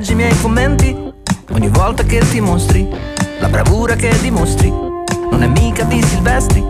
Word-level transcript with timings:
Leggi 0.00 0.12
i 0.12 0.14
miei 0.14 0.40
commenti? 0.40 0.96
Ogni 1.50 1.68
volta 1.68 2.02
che 2.04 2.20
ti 2.30 2.40
mostri, 2.40 2.88
la 3.38 3.48
bravura 3.48 3.96
che 3.96 4.10
dimostri, 4.22 4.70
non 4.70 5.42
è 5.42 5.46
mica 5.46 5.84
di 5.84 6.02
Silvestri, 6.02 6.64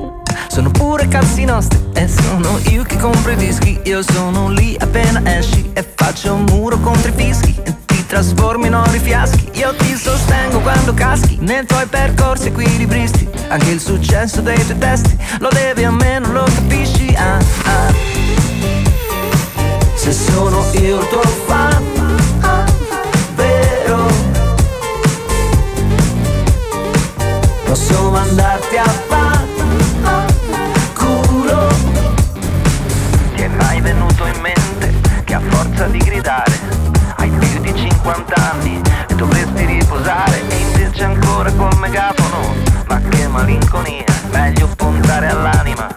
sono 0.48 0.70
pure 0.70 1.06
cazzi 1.06 1.44
nostri 1.44 1.78
e 1.92 2.08
sono 2.08 2.58
io 2.70 2.82
che 2.82 2.96
compro 2.96 3.30
i 3.30 3.36
dischi, 3.36 3.78
io 3.84 4.02
sono 4.02 4.48
lì 4.48 4.76
appena 4.80 5.22
esci 5.38 5.70
e 5.74 5.86
faccio 5.94 6.34
un 6.34 6.44
muro 6.48 6.80
contro 6.80 7.08
i 7.08 7.14
fischi 7.14 7.54
e 7.62 7.72
ti 7.86 8.04
trasformi 8.04 8.66
in 8.66 8.74
ori 8.74 8.98
fiaschi, 8.98 9.48
io 9.52 9.76
ti 9.76 9.94
sostengo 9.94 10.58
quando 10.58 10.92
caschi 10.92 11.38
nei 11.40 11.64
tuoi 11.66 11.86
percorsi 11.86 12.48
equilibristi, 12.48 13.28
anche 13.46 13.70
il 13.70 13.80
successo 13.80 14.40
dei 14.40 14.58
tuoi 14.64 14.78
testi 14.78 15.16
lo 15.38 15.50
devi 15.52 15.84
a 15.84 15.92
me, 15.92 16.18
non 16.18 16.32
lo 16.32 16.42
capisci, 16.42 17.14
ah 17.14 17.36
ah. 17.36 17.94
Se 19.94 20.12
sono 20.12 20.64
io 20.72 20.98
il 20.98 21.06
tuo 21.08 21.20
posso 27.70 28.10
mandarti 28.10 28.76
a 28.78 28.84
fa 28.84 29.44
culo? 30.92 31.68
Ti 33.36 33.42
è 33.42 33.46
mai 33.46 33.80
venuto 33.80 34.26
in 34.26 34.40
mente 34.40 34.92
che 35.22 35.34
a 35.34 35.40
forza 35.40 35.84
di 35.84 35.98
gridare 35.98 36.50
hai 37.18 37.30
più 37.30 37.60
di 37.60 37.72
50 37.72 38.50
anni 38.50 38.80
e 39.06 39.14
dovresti 39.14 39.64
riposare 39.66 40.48
e 40.48 40.56
invece 40.56 41.04
ancora 41.04 41.52
col 41.52 41.78
megafono? 41.78 42.54
Ma 42.88 43.00
che 43.08 43.28
malinconia 43.28 44.04
meglio 44.32 44.66
puntare 44.74 45.28
all'anima 45.28 45.94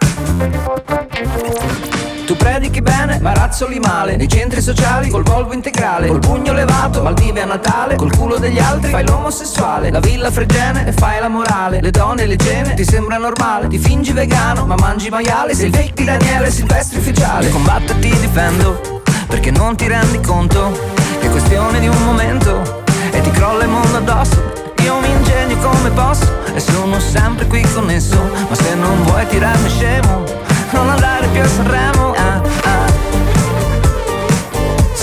tu 2.34 2.38
predichi 2.38 2.82
bene, 2.82 3.20
ma 3.22 3.34
razzoli 3.34 3.80
male. 3.80 4.16
Nei 4.16 4.28
centri 4.28 4.62
sociali, 4.62 5.10
col 5.10 5.24
Volvo 5.24 5.54
integrale. 5.54 6.08
Col 6.08 6.20
pugno 6.20 6.54
levato, 6.54 7.02
malvive 7.02 7.42
a 7.42 7.46
Natale. 7.46 7.96
Col 7.96 8.16
culo 8.16 8.38
degli 8.38 8.60
altri, 8.60 8.90
fai 8.90 9.06
l'omosessuale. 9.06 9.92
La 9.92 10.00
villa 10.00 10.32
fregene 10.32 10.88
e 10.88 10.92
fai 10.92 11.20
la 11.20 11.28
morale. 11.28 11.82
Le 11.82 11.92
donne 11.92 12.26
le 12.26 12.36
gene, 12.36 12.74
ti 12.74 12.84
sembra 12.84 13.18
normale. 13.18 13.68
Ti 13.68 13.78
fingi 13.78 14.12
vegano, 14.12 14.66
ma 14.66 14.76
mangi 14.76 15.10
maiale. 15.10 15.54
Sei 15.54 15.70
fake 15.70 15.94
di 15.94 16.04
Daniele 16.06 16.52
Silvestri 16.52 17.00
ufficiale. 17.00 17.50
Combatto 17.50 17.94
e 17.94 18.00
ti 18.00 18.10
difendo 18.20 19.02
Perché 19.28 19.52
non 19.52 19.76
ti 19.76 19.88
rendi 19.88 20.20
conto 20.22 20.72
Che 21.20 21.28
è 21.28 21.30
questione 21.30 21.80
di 21.80 21.88
un 21.88 22.04
momento. 22.04 22.84
E 23.12 23.22
ti 23.22 23.32
crolla 23.32 23.64
il 23.64 23.70
mondo 23.70 23.98
addosso. 23.98 24.62
Io 24.84 25.00
mi 25.00 25.10
ingegno 25.10 25.58
come 25.58 25.90
posso 25.92 26.42
e 26.54 26.60
sono 26.60 27.00
sempre 27.00 27.48
qui 27.48 27.66
connesso 27.74 28.20
Ma 28.50 28.54
se 28.56 28.76
non 28.76 29.02
vuoi 29.04 29.26
tirarmi 29.28 29.70
scemo 29.70 30.24
Non 30.72 30.90
andare 30.90 31.28
più 31.28 31.42
a 31.42 31.48
Sanremo 31.48 32.14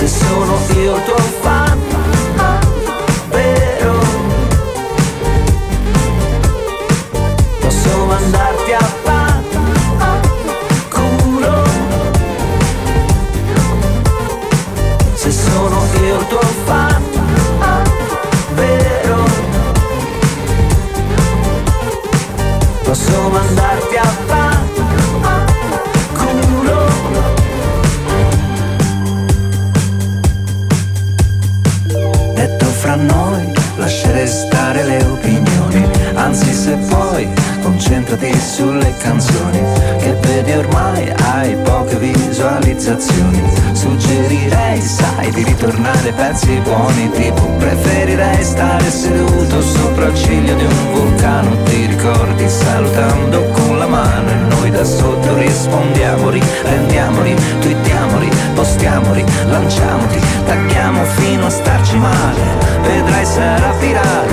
se 0.00 0.08
sono 0.08 0.56
io 0.76 0.94
tuo 1.04 1.18
fan 1.42 1.78
vero? 3.28 3.98
Posso 7.60 8.04
mandarti 8.06 8.72
a 8.72 8.80
fa 9.02 9.42
culo 10.88 11.64
se 15.12 15.30
sono 15.30 15.86
io 16.02 16.16
tuo 16.28 16.48
fan 16.64 17.02
vero? 18.54 19.24
Posso 22.84 23.28
mandarti 23.28 23.96
a 23.96 24.04
fa 24.04 24.19
concentrati 38.10 38.40
sulle 38.40 38.94
canzoni, 38.98 39.62
che 39.98 40.12
vedi 40.20 40.52
ormai 40.52 41.12
hai 41.32 41.54
poche 41.62 41.96
visualizzazioni, 41.96 43.42
suggerirei 43.72 44.80
sai 44.80 45.30
di 45.30 45.44
ritornare 45.44 46.12
pezzi 46.12 46.60
buoni, 46.62 47.10
tipo 47.10 47.42
preferirei 47.58 48.42
stare 48.42 48.90
seduto 48.90 49.62
sopra 49.62 50.06
il 50.06 50.14
ciglio 50.14 50.54
di 50.54 50.64
un 50.64 50.92
vulcano, 50.92 51.62
ti 51.64 51.86
ricordi 51.86 52.48
salutando 52.48 53.44
con 53.50 53.78
la 53.78 53.86
mano 53.86 54.30
e 54.30 54.34
noi 54.34 54.70
da 54.70 54.84
sotto 54.84 55.36
rispondiamoli, 55.36 56.42
prendiamoli, 56.62 57.36
twittiamoli, 57.60 58.28
postiamoli, 58.54 59.24
lanciamoli, 59.46 60.20
tagliamo 60.46 61.04
fino 61.04 61.46
a 61.46 61.50
starci 61.50 61.96
male. 61.96 62.68
Vedrai 62.82 63.24
sarà 63.24 63.72
virale 63.78 64.29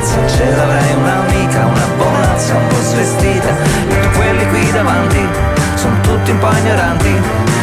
ragazza 0.00 0.26
ce 0.26 0.50
l'avrai 0.56 0.94
un'amica, 0.94 1.66
una 1.66 1.86
bonazza 1.96 2.54
un 2.54 2.66
po' 2.68 2.80
svestita. 2.80 3.54
Tutti 3.88 4.08
quelli 4.16 4.48
qui 4.48 4.72
davanti 4.72 5.28
sono 5.74 6.00
tutti 6.00 6.30
un 6.30 6.38
po' 6.38 6.52
ignoranti 6.52 7.14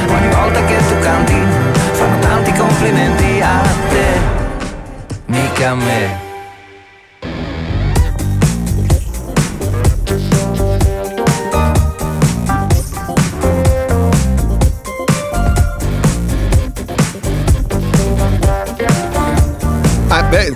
ogni 0.07 0.27
volta 0.29 0.63
che 0.65 0.77
tu 0.87 0.99
canti 0.99 1.35
fanno 1.93 2.19
tanti 2.19 2.51
complimenti 2.53 3.41
a 3.41 3.61
te. 3.89 4.35
Mica 5.25 5.69
a 5.71 5.75
me 5.75 6.26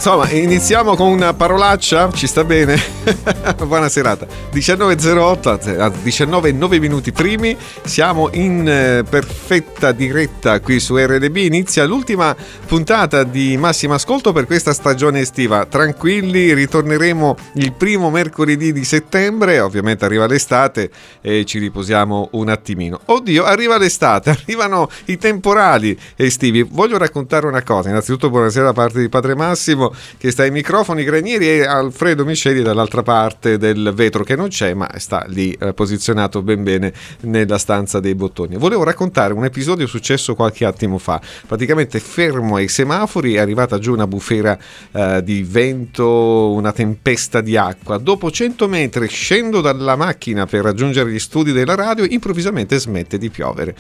insomma, 0.04 0.32
iniziamo 0.32 0.96
con 0.96 1.12
una 1.12 1.36
parolaccia, 1.36 2.12
ci 2.12 2.26
sta 2.26 2.44
bene? 2.44 2.76
Buona 3.68 3.88
serata. 3.88 4.26
19.08, 4.52 5.94
19 6.02 6.52
9 6.54 6.80
minuti 6.80 7.12
primi, 7.12 7.56
siamo 7.84 8.30
in 8.34 8.68
eh, 8.68 9.04
perfetta 9.08 9.92
diretta 9.92 10.60
qui 10.60 10.80
su 10.80 10.98
RDB, 10.98 11.38
inizia 11.38 11.86
l'ultima 11.86 12.36
puntata 12.66 13.24
di 13.24 13.56
Massimo 13.58 13.94
Ascolto 13.94 14.32
per 14.32 14.48
questa 14.48 14.74
stagione 14.74 15.20
estiva. 15.20 15.68
Tranquilli, 15.68 16.52
ritorneremo 16.56 17.36
il 17.56 17.72
primo 17.74 18.10
mercoledì 18.10 18.74
di 18.74 18.84
settembre, 18.84 19.60
ovviamente 19.60 20.04
arriva 20.04 20.26
l'estate 20.26 20.90
e 21.22 21.46
ci 21.46 21.60
riposiamo 21.60 22.30
un 22.32 22.50
attimino. 22.50 23.02
Oddio, 23.06 23.44
arriva 23.44 23.78
l'estate, 23.78 24.32
arrivano 24.42 24.90
i 25.06 25.20
temporali 25.20 25.96
estivi. 26.16 26.64
Voglio 26.64 26.98
raccontare 26.98 27.46
una 27.46 27.62
cosa, 27.62 27.90
innanzitutto 27.90 28.32
buonasera 28.32 28.66
da 28.66 28.74
parte 28.74 29.00
di 29.00 29.08
Padre 29.08 29.36
Massimo 29.36 29.90
Che 30.18 30.32
sta 30.32 30.44
ai 30.44 30.52
microfoni 30.52 31.04
Granieri 31.04 31.48
e 31.50 31.66
Alfredo 31.66 32.26
Misceli 32.26 32.62
dall'altra 32.62 33.04
parte 33.04 33.58
del 33.58 33.92
vetro 33.96 34.24
che 34.24 34.36
non 34.36 34.50
c'è 34.50 34.74
ma 34.74 34.90
sta 34.98 35.24
lì 35.28 35.56
eh, 35.60 35.74
posizionato 35.74 36.42
ben 36.42 36.64
bene 36.64 36.94
nella 37.22 37.58
stanza 37.58 38.00
dei 38.00 38.16
bottoni. 38.16 38.58
Volevo 38.58 38.84
raccontare 38.84 39.34
un 39.34 39.46
episodio 39.46 39.88
successo 39.88 40.36
qualche 40.36 40.66
attimo 40.66 40.98
fa, 40.98 41.22
praticamente 41.48 42.00
fermo 42.00 42.56
ai 42.56 42.68
semafori 42.68 43.36
è 43.36 43.40
arrivata 43.40 43.80
giù 43.80 43.94
una 43.94 44.08
bufera 44.08 44.58
eh, 44.92 45.22
di 45.24 45.44
vento, 45.44 46.52
una 46.52 46.72
tempesta 46.72 47.42
di 47.42 47.56
acqua, 47.56 47.98
dopo 47.98 48.32
100 48.32 48.68
metri 48.68 49.08
scendo 49.08 49.62
dalla 49.62 49.96
macchina 49.96 50.46
per 50.46 50.64
raggiungere 50.64 51.12
gli 51.12 51.20
studi 51.20 51.52
della 51.52 51.76
radio, 51.76 52.06
improvvisamente 52.06 52.80
smette 52.80 53.18
di 53.18 53.30
piovere. 53.30 53.76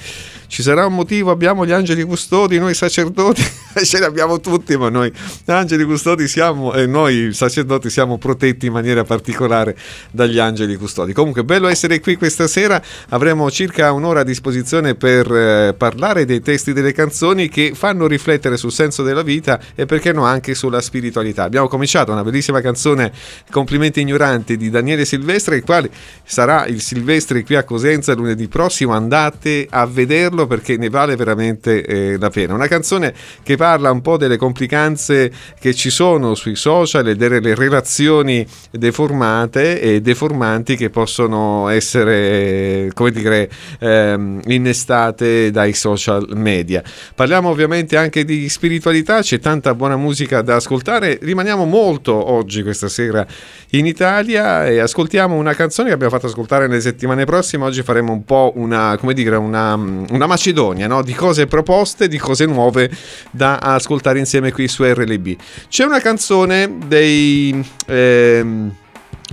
Ci 0.47 0.61
sarà 0.61 0.85
un 0.85 0.93
motivo, 0.93 1.31
abbiamo 1.31 1.65
gli 1.65 1.71
angeli 1.71 2.03
custodi, 2.03 2.59
noi 2.59 2.73
sacerdoti, 2.73 3.43
ce 3.83 3.97
li 3.97 4.05
abbiamo 4.05 4.39
tutti, 4.39 4.77
ma 4.77 4.89
noi 4.89 5.11
angeli 5.45 5.71
angeli 5.71 5.85
custodi 6.01 6.27
siamo, 6.27 6.73
e 6.73 6.87
noi 6.87 7.31
sacerdoti 7.31 7.91
siamo 7.91 8.17
protetti 8.17 8.65
in 8.65 8.71
maniera 8.73 9.03
particolare 9.03 9.77
dagli 10.09 10.39
angeli 10.39 10.75
custodi. 10.75 11.13
Comunque, 11.13 11.43
bello 11.43 11.67
essere 11.67 11.99
qui 11.99 12.15
questa 12.15 12.47
sera. 12.47 12.81
Avremo 13.09 13.51
circa 13.51 13.91
un'ora 13.91 14.21
a 14.21 14.23
disposizione 14.23 14.95
per 14.95 15.31
eh, 15.31 15.75
parlare 15.77 16.25
dei 16.25 16.41
testi 16.41 16.73
delle 16.73 16.91
canzoni 16.91 17.49
che 17.49 17.73
fanno 17.75 18.07
riflettere 18.07 18.57
sul 18.57 18.71
senso 18.71 19.03
della 19.03 19.21
vita 19.21 19.59
e 19.75 19.85
perché 19.85 20.11
no 20.11 20.25
anche 20.25 20.55
sulla 20.55 20.81
spiritualità. 20.81 21.43
Abbiamo 21.43 21.67
cominciato 21.67 22.11
una 22.11 22.23
bellissima 22.23 22.61
canzone 22.61 23.11
Complimenti 23.51 24.01
ignoranti 24.01 24.57
di 24.57 24.71
Daniele 24.71 25.05
Silvestri, 25.05 25.57
il 25.57 25.63
quale 25.63 25.91
sarà 26.23 26.65
il 26.65 26.81
Silvestri 26.81 27.43
qui 27.43 27.55
a 27.55 27.63
Cosenza 27.63 28.15
lunedì 28.15 28.47
prossimo. 28.47 28.93
Andate 28.93 29.67
a 29.69 29.85
vederlo 29.85 30.47
perché 30.47 30.77
ne 30.77 30.89
vale 30.89 31.15
veramente 31.15 31.85
eh, 31.85 32.17
la 32.17 32.31
pena. 32.31 32.55
Una 32.55 32.67
canzone 32.67 33.13
che 33.43 33.55
parla 33.55 33.91
un 33.91 34.01
po' 34.01 34.17
delle 34.17 34.37
complicanze 34.37 35.31
che 35.59 35.75
ci 35.75 35.90
sono 35.91 36.33
sui 36.33 36.55
social 36.55 37.07
e 37.07 37.15
delle 37.15 37.53
relazioni 37.53 38.43
deformate 38.71 39.79
e 39.79 40.01
deformanti 40.01 40.75
che 40.75 40.89
possono 40.89 41.67
essere, 41.67 42.89
come 42.95 43.11
dire, 43.11 43.47
ehm, 43.79 44.41
innestate 44.45 45.51
dai 45.51 45.73
social 45.73 46.29
media. 46.33 46.81
Parliamo 47.13 47.49
ovviamente 47.49 47.97
anche 47.97 48.25
di 48.25 48.49
spiritualità, 48.49 49.21
c'è 49.21 49.39
tanta 49.39 49.75
buona 49.75 49.97
musica 49.97 50.41
da 50.41 50.55
ascoltare. 50.55 51.19
Rimaniamo 51.21 51.65
molto 51.65 52.13
oggi, 52.31 52.63
questa 52.63 52.87
sera, 52.87 53.25
in 53.71 53.85
Italia 53.85 54.65
e 54.65 54.79
ascoltiamo 54.79 55.35
una 55.35 55.53
canzone 55.53 55.89
che 55.89 55.93
abbiamo 55.93 56.13
fatto 56.13 56.25
ascoltare 56.25 56.67
nelle 56.67 56.81
settimane 56.81 57.25
prossime. 57.25 57.65
Oggi 57.65 57.83
faremo 57.83 58.11
un 58.11 58.25
po' 58.25 58.53
una, 58.55 58.97
come 58.97 59.13
dire, 59.13 59.35
una, 59.35 59.75
una 59.75 60.25
Macedonia 60.25 60.87
no? 60.87 61.03
di 61.03 61.13
cose 61.13 61.45
proposte, 61.45 62.07
di 62.07 62.17
cose 62.17 62.45
nuove 62.45 62.89
da 63.29 63.57
ascoltare 63.57 64.17
insieme 64.17 64.51
qui 64.51 64.67
su 64.67 64.83
RLB. 64.83 65.35
C'è 65.67 65.80
una 65.85 65.99
canzone 65.99 66.77
dei... 66.87 67.63
Ehm, 67.87 68.75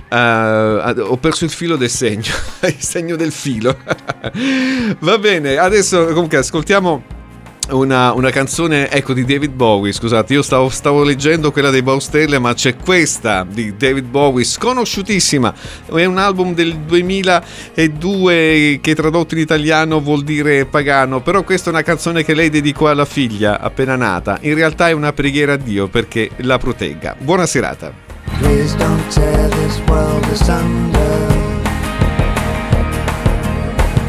Uh, 0.09 1.01
ho 1.01 1.17
perso 1.17 1.43
il 1.43 1.51
filo 1.51 1.75
del 1.75 1.89
segno, 1.89 2.33
il 2.65 2.79
segno 2.81 3.15
del 3.15 3.31
filo. 3.31 3.77
Va 4.99 5.17
bene, 5.19 5.57
adesso 5.57 6.05
comunque 6.07 6.37
ascoltiamo 6.37 7.03
una, 7.71 8.13
una, 8.13 8.29
canzone 8.29 8.89
ecco 8.89 9.13
di 9.13 9.25
David 9.25 9.51
Bowie 9.51 9.91
scusate 9.91 10.33
io 10.33 10.41
stavo, 10.41 10.69
stavo 10.69 11.03
leggendo 11.03 11.51
quella 11.51 11.69
dei 11.69 11.81
Baustelle 11.81 12.39
ma 12.39 12.53
c'è 12.53 12.75
questa 12.75 13.45
di 13.49 13.75
David 13.77 14.05
Bowie 14.05 14.43
sconosciutissima. 14.43 15.53
È 15.93 16.05
un 16.05 16.17
album 16.17 16.53
del 16.53 16.77
2002 16.77 18.79
che 18.81 18.95
tradotto 18.95 19.35
in 19.35 19.41
italiano 19.41 20.01
vuol 20.01 20.23
dire 20.23 20.65
pagano 20.65 21.21
però 21.21 21.43
questa 21.43 21.69
è 21.69 21.73
una 21.73 21.83
canzone 21.83 22.23
che 22.23 22.33
lei 22.33 22.49
dedicò 22.49 22.87
alla 22.87 23.05
figlia 23.05 23.59
appena 23.59 23.95
nata. 23.95 24.37
In 24.41 24.55
realtà 24.55 24.89
è 24.89 24.91
una 24.91 25.13
preghiera 25.13 25.53
a 25.53 25.57
Dio 25.57 25.87
perché 25.87 26.29
la 26.37 26.57
protegga. 26.57 27.15
Buona 27.17 27.45
serata. 27.45 27.91
Please 28.39 28.75
don't 28.77 29.13
tear 29.13 29.49
this 29.49 29.79
world 29.87 30.23
asunder. 30.25 31.27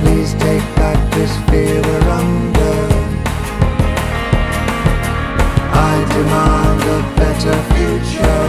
Please 0.01 0.33
take 0.39 0.63
back 0.77 1.13
this 1.13 1.37
fear 1.49 1.83
we're 1.83 2.11
under 2.11 2.40
I 5.83 6.05
demand 6.13 6.83
a 6.83 6.99
better 7.17 7.57
future. 7.73 8.40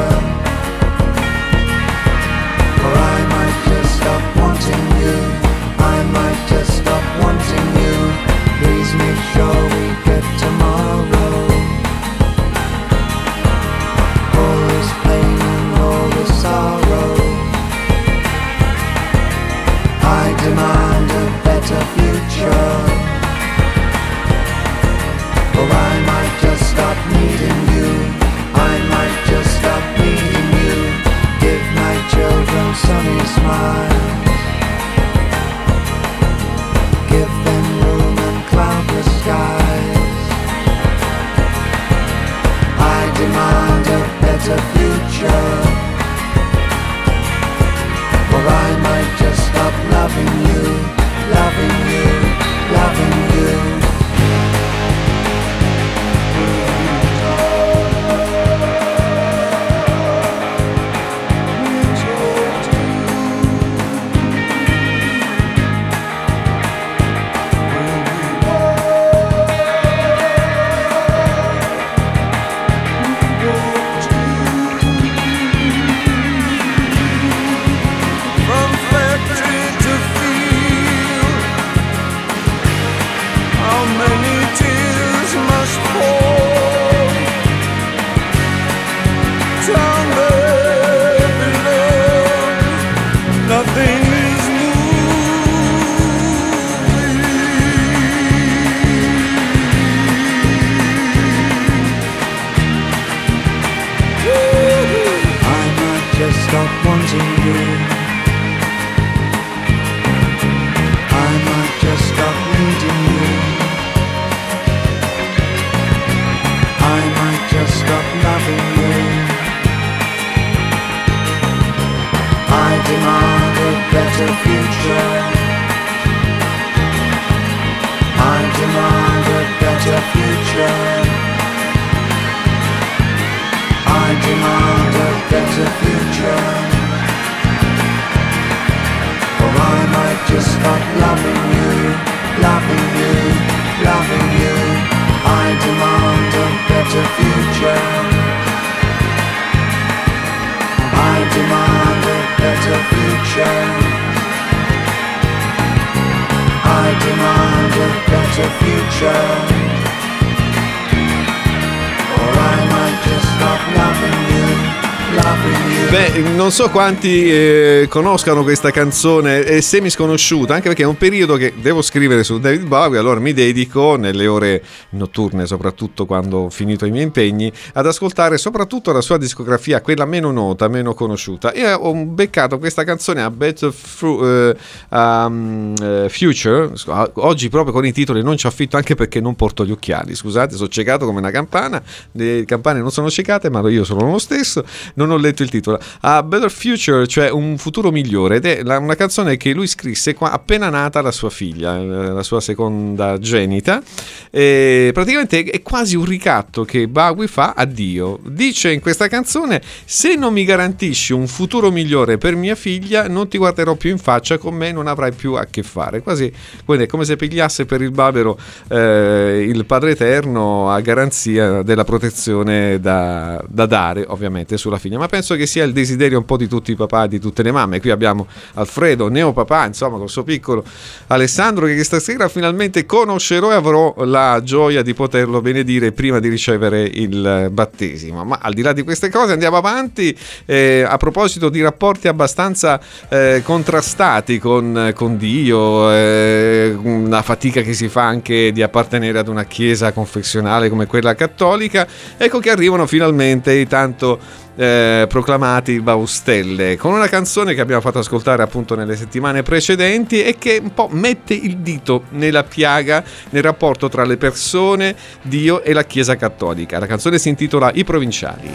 So 166.62 166.70
quanti 166.70 167.28
eh, 167.28 167.88
conoscano 167.90 168.44
questa 168.44 168.70
canzone, 168.70 169.44
è 169.44 169.62
semi 169.62 169.90
sconosciuta, 169.90 170.54
anche 170.54 170.68
perché 170.68 170.84
è 170.84 170.86
un 170.86 170.96
periodo 170.98 171.36
che 171.36 171.54
devo 171.60 171.82
scrivere 171.82 172.24
su 172.24 172.40
David 172.40 172.68
Bowie, 172.68 173.00
allora 173.00 173.20
mi 173.20 173.34
dedico 173.34 173.96
nelle 173.96 174.28
ore 174.28 174.62
notturne, 174.90 175.48
soprattutto 175.48 176.06
quando 176.06 176.38
ho 176.38 176.50
finito 176.52 176.86
i 176.86 176.92
miei 176.92 177.06
impegni, 177.06 177.52
ad 177.74 177.88
ascoltare 177.88 178.38
soprattutto 178.38 178.92
la 178.92 179.02
sua 179.02 179.18
discografia, 179.18 179.82
quella 179.82 180.06
meno 180.06 180.30
nota, 180.30 180.68
meno 180.68 180.94
conosciuta. 180.94 181.52
E 181.52 181.74
ho 181.74 181.96
beccato 181.96 182.60
questa 182.60 182.84
canzone 182.84 183.24
a 183.24 183.32
Better 183.32 183.72
Fru- 183.72 184.22
uh, 184.22 184.56
um, 184.96 185.74
uh, 185.82 186.10
Future, 186.10 186.72
oggi 187.14 187.50
proprio 187.50 187.74
con 187.74 187.86
i 187.88 187.92
titoli 187.92 188.22
non 188.22 188.38
ci 188.38 188.46
affitto 188.46 188.78
anche 188.78 188.94
perché 188.94 189.20
non 189.20 189.36
porto 189.36 189.66
gli 189.66 189.72
occhiali, 189.72 190.14
scusate, 190.14 190.56
sono 190.56 190.70
ciecato 190.70 191.08
come 191.08 191.18
una 191.18 191.32
campana, 191.32 191.82
le 192.12 192.46
campane 192.46 192.82
non 192.82 192.92
sono 192.92 193.10
ciecate, 193.10 193.50
ma 193.50 193.68
io 193.68 193.84
sono 193.84 194.12
lo 194.12 194.20
stesso, 194.20 194.64
non 194.94 195.10
ho 195.10 195.18
letto 195.18 195.42
il 195.42 195.50
titolo 195.50 195.80
a 196.02 196.22
Better 196.22 196.50
Future, 196.52 197.08
cioè 197.08 197.30
un 197.30 197.58
futuro 197.58 197.92
migliore, 197.92 198.38
ed 198.38 198.46
è 198.46 198.76
una 198.76 198.96
canzone 198.96 199.38
che 199.38 199.54
lui 199.54 199.68
scrisse 199.68 200.16
appena 200.20 200.70
nata 200.70 201.02
la 201.02 201.12
sua 201.12 201.30
figlia, 201.30 201.78
eh, 201.78 201.86
la 201.86 202.24
sua 202.24 202.40
seconda 202.40 203.18
genita. 203.18 203.82
E 204.30 204.92
praticamente 204.94 205.44
è 205.44 205.62
quasi 205.62 205.96
un 205.96 206.06
ricatto 206.06 206.64
che 206.64 206.88
Bowie 206.88 207.28
fa 207.28 207.54
a 207.56 207.66
Dio. 207.66 208.20
Dice 208.24 208.72
in 208.72 208.80
questa 208.80 209.08
canzone: 209.08 209.62
Se 209.86 210.16
non 210.16 210.34
mi 210.34 210.44
garantisci 210.44 211.14
un 211.14 211.28
futuro 211.28 211.72
migliore 211.72 212.18
per 212.18 212.36
mia 212.36 212.56
figlia, 212.56 213.08
non 213.08 213.28
ti 213.28 213.38
guarderò 213.38 213.76
più 213.76 213.90
in 213.90 213.98
faccia, 213.98 214.38
con 214.38 214.54
me 214.54 214.72
non 214.72 214.88
avrai 214.88 215.12
più 215.12 215.34
a 215.34 215.46
che 215.50 215.64
fare. 215.64 216.02
Quasi 216.02 216.32
come 216.66 217.06
se 217.06 217.16
pigliasse 217.16 217.66
per 217.66 217.82
il 217.82 217.92
babero 217.92 218.38
eh, 218.70 219.46
il 219.48 219.66
Padre 219.66 219.92
Eterno 219.92 220.72
a 220.72 220.80
garanzia 220.82 221.62
della 221.62 221.84
protezione 221.84 222.80
da, 222.80 223.44
da 223.48 223.66
dare, 223.66 224.06
ovviamente, 224.08 224.58
sulla 224.58 224.78
figlia. 224.78 224.98
Ma 224.98 225.08
penso 225.08 225.36
che 225.36 225.46
sia 225.46 225.64
il 225.64 225.74
desiderio 225.74 226.18
un 226.18 226.26
po' 226.26 226.31
di 226.38 226.48
tutti 226.48 226.72
i 226.72 226.76
papà, 226.76 227.08
di 227.08 227.20
tutte 227.20 227.44
le 227.44 227.52
mamme. 227.52 227.80
Qui 227.80 227.90
abbiamo 227.90 228.28
Alfredo, 228.54 229.08
neopapà, 229.08 229.66
insomma, 229.66 229.98
col 229.98 230.10
suo 230.10 230.24
piccolo 230.24 230.64
Alessandro, 231.08 231.66
che 231.66 231.84
stasera 231.84 232.28
finalmente 232.30 232.86
conoscerò 232.86 233.52
e 233.52 233.56
avrò 233.56 233.94
la 234.06 234.42
gioia 234.44 234.82
di 234.82 234.94
poterlo 234.94 235.42
benedire 235.42 235.92
prima 235.92 236.20
di 236.20 236.30
ricevere 236.30 236.84
il 236.84 237.50
battesimo. 237.52 238.24
Ma 238.24 238.40
al 238.42 238.54
di 238.54 238.62
là 238.62 238.74
di 238.74 238.84
queste 238.84 239.10
cose 239.10 239.34
andiamo 239.34 239.58
avanti. 239.58 240.16
Eh, 240.46 240.86
a 240.88 240.98
proposito 240.98 241.50
di 241.50 241.62
rapporti 241.62 242.08
abbastanza 242.08 242.80
eh, 243.10 243.42
contrastati 243.44 244.40
con, 244.40 244.92
con 244.96 245.18
Dio, 245.18 245.92
eh, 245.92 246.76
una 246.82 247.22
fatica 247.22 247.62
che 247.62 247.74
si 247.74 247.88
fa 247.88 248.04
anche 248.04 248.52
di 248.52 248.62
appartenere 248.62 249.20
ad 249.20 249.28
una 249.28 249.46
chiesa 249.46 249.92
confessionale 249.92 250.70
come 250.70 250.86
quella 250.86 251.16
cattolica, 251.16 251.88
ecco 252.18 252.40
che 252.40 252.50
arrivano 252.50 252.86
finalmente 252.88 253.54
i 253.54 253.68
tanto 253.68 254.20
eh, 254.62 255.08
proclamati 255.08 255.80
Baustelle, 255.82 256.78
con 256.78 256.94
una 256.94 257.08
canzone 257.08 257.56
che 257.56 257.62
abbiamo 257.62 257.82
fatto 257.82 257.98
ascoltare 257.98 258.44
appunto 258.44 258.76
nelle 258.76 258.96
settimane 258.96 259.42
precedenti 259.42 260.22
e 260.22 260.38
che 260.38 260.60
un 260.62 260.72
po' 260.76 260.88
mette 260.92 261.34
il 261.34 261.58
dito 261.58 262.04
nella 262.10 262.44
piaga 262.44 263.04
nel 263.32 263.42
rapporto 263.42 263.90
tra 263.90 264.04
le 264.04 264.18
persone, 264.18 264.96
Dio 265.24 265.64
e 265.64 265.74
la 265.74 265.84
Chiesa 265.84 266.16
Cattolica. 266.16 266.78
La 266.78 266.86
canzone 266.86 267.18
si 267.18 267.30
intitola 267.30 267.72
I 267.74 267.84
Provinciali. 267.84 268.54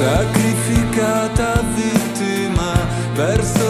Sacrificata 0.00 1.62
vittima 1.76 2.72
verso 3.14 3.69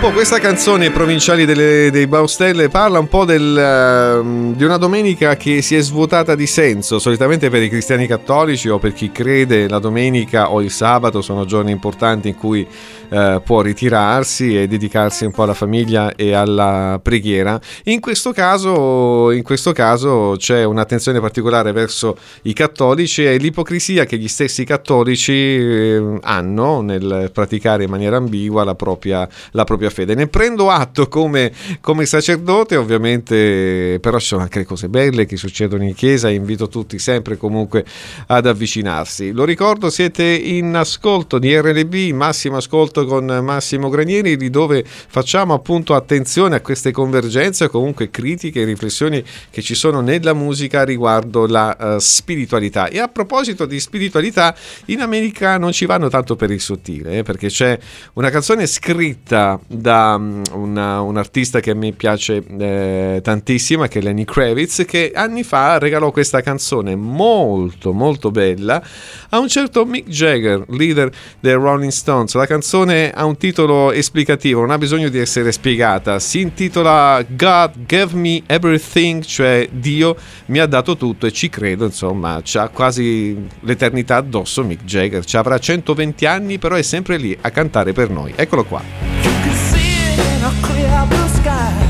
po' 0.00 0.12
questa 0.12 0.38
canzone 0.38 0.90
provinciali 0.90 1.44
delle- 1.44 1.90
dei 1.90 2.06
Baustelle 2.06 2.70
parla 2.70 2.98
un 2.98 3.08
po' 3.08 3.26
del, 3.26 3.54
ehm, 3.54 4.54
di 4.54 4.64
una 4.64 4.78
domenica 4.78 5.36
che 5.36 5.60
si 5.60 5.76
è 5.76 5.80
svuotata 5.80 6.34
di 6.34 6.46
senso. 6.46 6.98
Solitamente 6.98 7.50
per 7.50 7.62
i 7.62 7.68
cristiani 7.68 8.06
cattolici 8.06 8.70
o 8.70 8.78
per 8.78 8.94
chi 8.94 9.12
crede 9.12 9.68
la 9.68 9.78
domenica 9.78 10.52
o 10.52 10.62
il 10.62 10.70
sabato 10.70 11.20
sono 11.20 11.44
giorni 11.44 11.70
importanti 11.70 12.28
in 12.28 12.34
cui 12.34 12.66
eh, 13.10 13.40
può 13.44 13.60
ritirarsi 13.60 14.56
e 14.56 14.68
dedicarsi 14.68 15.24
un 15.24 15.32
po' 15.32 15.42
alla 15.42 15.54
famiglia 15.54 16.14
e 16.14 16.32
alla 16.32 17.00
preghiera. 17.02 17.60
In 17.84 17.98
questo 17.98 18.32
caso, 18.32 19.32
in 19.32 19.42
questo 19.42 19.72
caso 19.72 20.36
c'è 20.38 20.62
un'attenzione 20.62 21.18
particolare 21.18 21.72
verso 21.72 22.16
i 22.42 22.52
cattolici 22.52 23.24
e 23.24 23.36
l'ipocrisia 23.36 24.04
che 24.04 24.16
gli 24.16 24.28
stessi 24.28 24.64
cattolici 24.64 25.32
eh, 25.32 26.18
hanno 26.22 26.82
nel 26.82 27.30
praticare 27.32 27.82
in 27.84 27.90
maniera 27.90 28.16
ambigua 28.16 28.62
la 28.62 28.76
propria, 28.76 29.28
la 29.52 29.64
propria 29.64 29.90
fede. 29.90 30.14
Ne 30.14 30.28
prendo 30.28 30.70
atto 30.70 31.08
come, 31.08 31.52
come 31.80 32.06
sacerdote, 32.06 32.76
ovviamente, 32.76 33.98
però 34.00 34.20
ci 34.20 34.26
sono 34.26 34.42
anche 34.42 34.60
le 34.60 34.64
cose 34.64 34.88
belle 34.88 35.26
che 35.26 35.36
succedono 35.36 35.82
in 35.82 35.94
chiesa 35.94 36.28
e 36.28 36.34
invito 36.34 36.68
tutti 36.68 36.98
sempre 37.00 37.36
comunque 37.36 37.84
ad 38.28 38.46
avvicinarsi. 38.46 39.32
Lo 39.32 39.44
ricordo, 39.44 39.90
siete 39.90 40.22
in 40.22 40.76
ascolto 40.76 41.40
di 41.40 41.58
RLB, 41.58 42.14
massimo 42.14 42.56
ascolto 42.56 42.99
contatto 43.00 43.06
con 43.06 43.24
Massimo 43.44 43.88
Granieri 43.88 44.36
di 44.36 44.50
dove 44.50 44.84
facciamo 44.84 45.54
appunto 45.54 45.94
attenzione 45.94 46.56
a 46.56 46.60
queste 46.60 46.90
convergenze 46.90 47.64
o 47.64 47.68
comunque 47.68 48.10
critiche 48.10 48.60
e 48.60 48.64
riflessioni 48.64 49.22
che 49.50 49.62
ci 49.62 49.74
sono 49.74 50.00
nella 50.00 50.32
musica 50.32 50.84
riguardo 50.84 51.46
la 51.46 51.76
uh, 51.78 51.98
spiritualità. 51.98 52.88
E 52.88 52.98
a 52.98 53.08
proposito 53.08 53.66
di 53.66 53.78
spiritualità, 53.80 54.54
in 54.86 55.00
America 55.00 55.58
non 55.58 55.72
ci 55.72 55.86
vanno 55.86 56.08
tanto 56.08 56.36
per 56.36 56.50
il 56.50 56.60
sottile, 56.60 57.18
eh, 57.18 57.22
perché 57.22 57.48
c'è 57.48 57.78
una 58.14 58.30
canzone 58.30 58.66
scritta 58.66 59.58
da 59.66 60.16
um, 60.16 60.42
una, 60.52 61.00
un 61.00 61.16
artista 61.16 61.60
che 61.60 61.70
a 61.70 61.74
me 61.74 61.92
piace 61.92 62.42
eh, 62.58 63.20
tantissimo, 63.22 63.86
che 63.86 63.98
è 63.98 64.02
Lenny 64.02 64.24
Kravitz, 64.24 64.84
che 64.86 65.12
anni 65.14 65.42
fa 65.42 65.78
regalò 65.78 66.10
questa 66.10 66.40
canzone 66.40 66.96
molto 66.96 67.92
molto 67.92 68.30
bella 68.30 68.82
a 69.30 69.38
un 69.38 69.48
certo 69.48 69.84
Mick 69.84 70.08
Jagger, 70.08 70.64
leader 70.68 71.10
dei 71.40 71.54
Rolling 71.54 71.90
Stones. 71.90 72.34
La 72.34 72.46
canzone 72.46 72.89
canzone 72.90 73.10
ha 73.10 73.24
un 73.24 73.36
titolo 73.36 73.92
esplicativo, 73.92 74.60
non 74.60 74.70
ha 74.70 74.78
bisogno 74.78 75.08
di 75.08 75.18
essere 75.18 75.52
spiegata. 75.52 76.18
Si 76.18 76.40
intitola 76.40 77.24
God 77.26 77.86
Gave 77.86 78.16
Me 78.16 78.42
Everything, 78.46 79.22
cioè 79.22 79.68
Dio 79.70 80.16
mi 80.46 80.58
ha 80.58 80.66
dato 80.66 80.96
tutto 80.96 81.26
e 81.26 81.32
ci 81.32 81.48
credo, 81.48 81.84
insomma, 81.84 82.42
ha 82.54 82.68
quasi 82.68 83.36
l'eternità 83.60 84.16
addosso 84.16 84.64
Mick 84.64 84.84
Jagger. 84.84 85.24
Ci 85.24 85.36
avrà 85.36 85.58
120 85.58 86.26
anni, 86.26 86.58
però 86.58 86.74
è 86.74 86.82
sempre 86.82 87.16
lì 87.16 87.36
a 87.40 87.50
cantare 87.50 87.92
per 87.92 88.10
noi. 88.10 88.32
Eccolo 88.34 88.64
qua. 88.64 88.82
You 89.22 89.32
can 89.42 89.54
see 89.54 90.12
it 90.12 90.18
in 90.18 90.44
a 90.44 90.52
clear 90.60 91.06
blue 91.06 91.28
sky. 91.34 91.89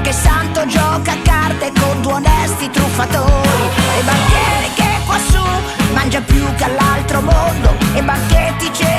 Qualche 0.00 0.16
santo 0.16 0.64
gioca 0.66 1.10
a 1.10 1.18
carte 1.24 1.72
con 1.72 2.00
due 2.02 2.12
onesti 2.12 2.70
truffatori. 2.70 3.64
E 3.98 4.02
banchieri 4.04 4.72
che 4.76 5.04
quassù 5.04 5.42
mangia 5.92 6.20
più 6.20 6.44
che 6.54 6.62
all'altro 6.62 7.20
mondo 7.20 7.76
e 7.94 8.02
banchetti 8.04 8.72
celestiali 8.72 8.97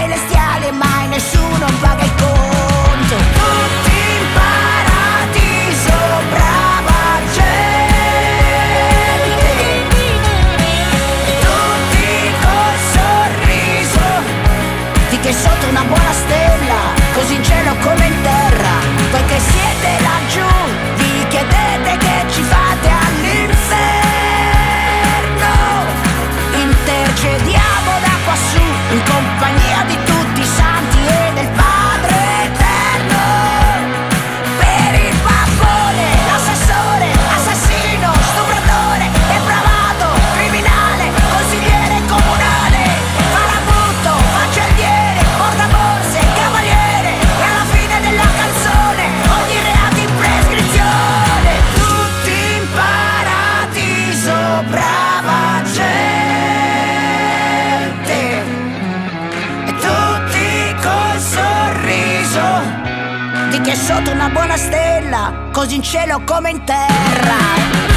così 65.70 65.76
in 65.76 65.84
cielo 65.84 66.24
come 66.26 66.50
in 66.50 66.64
terra. 66.64 67.89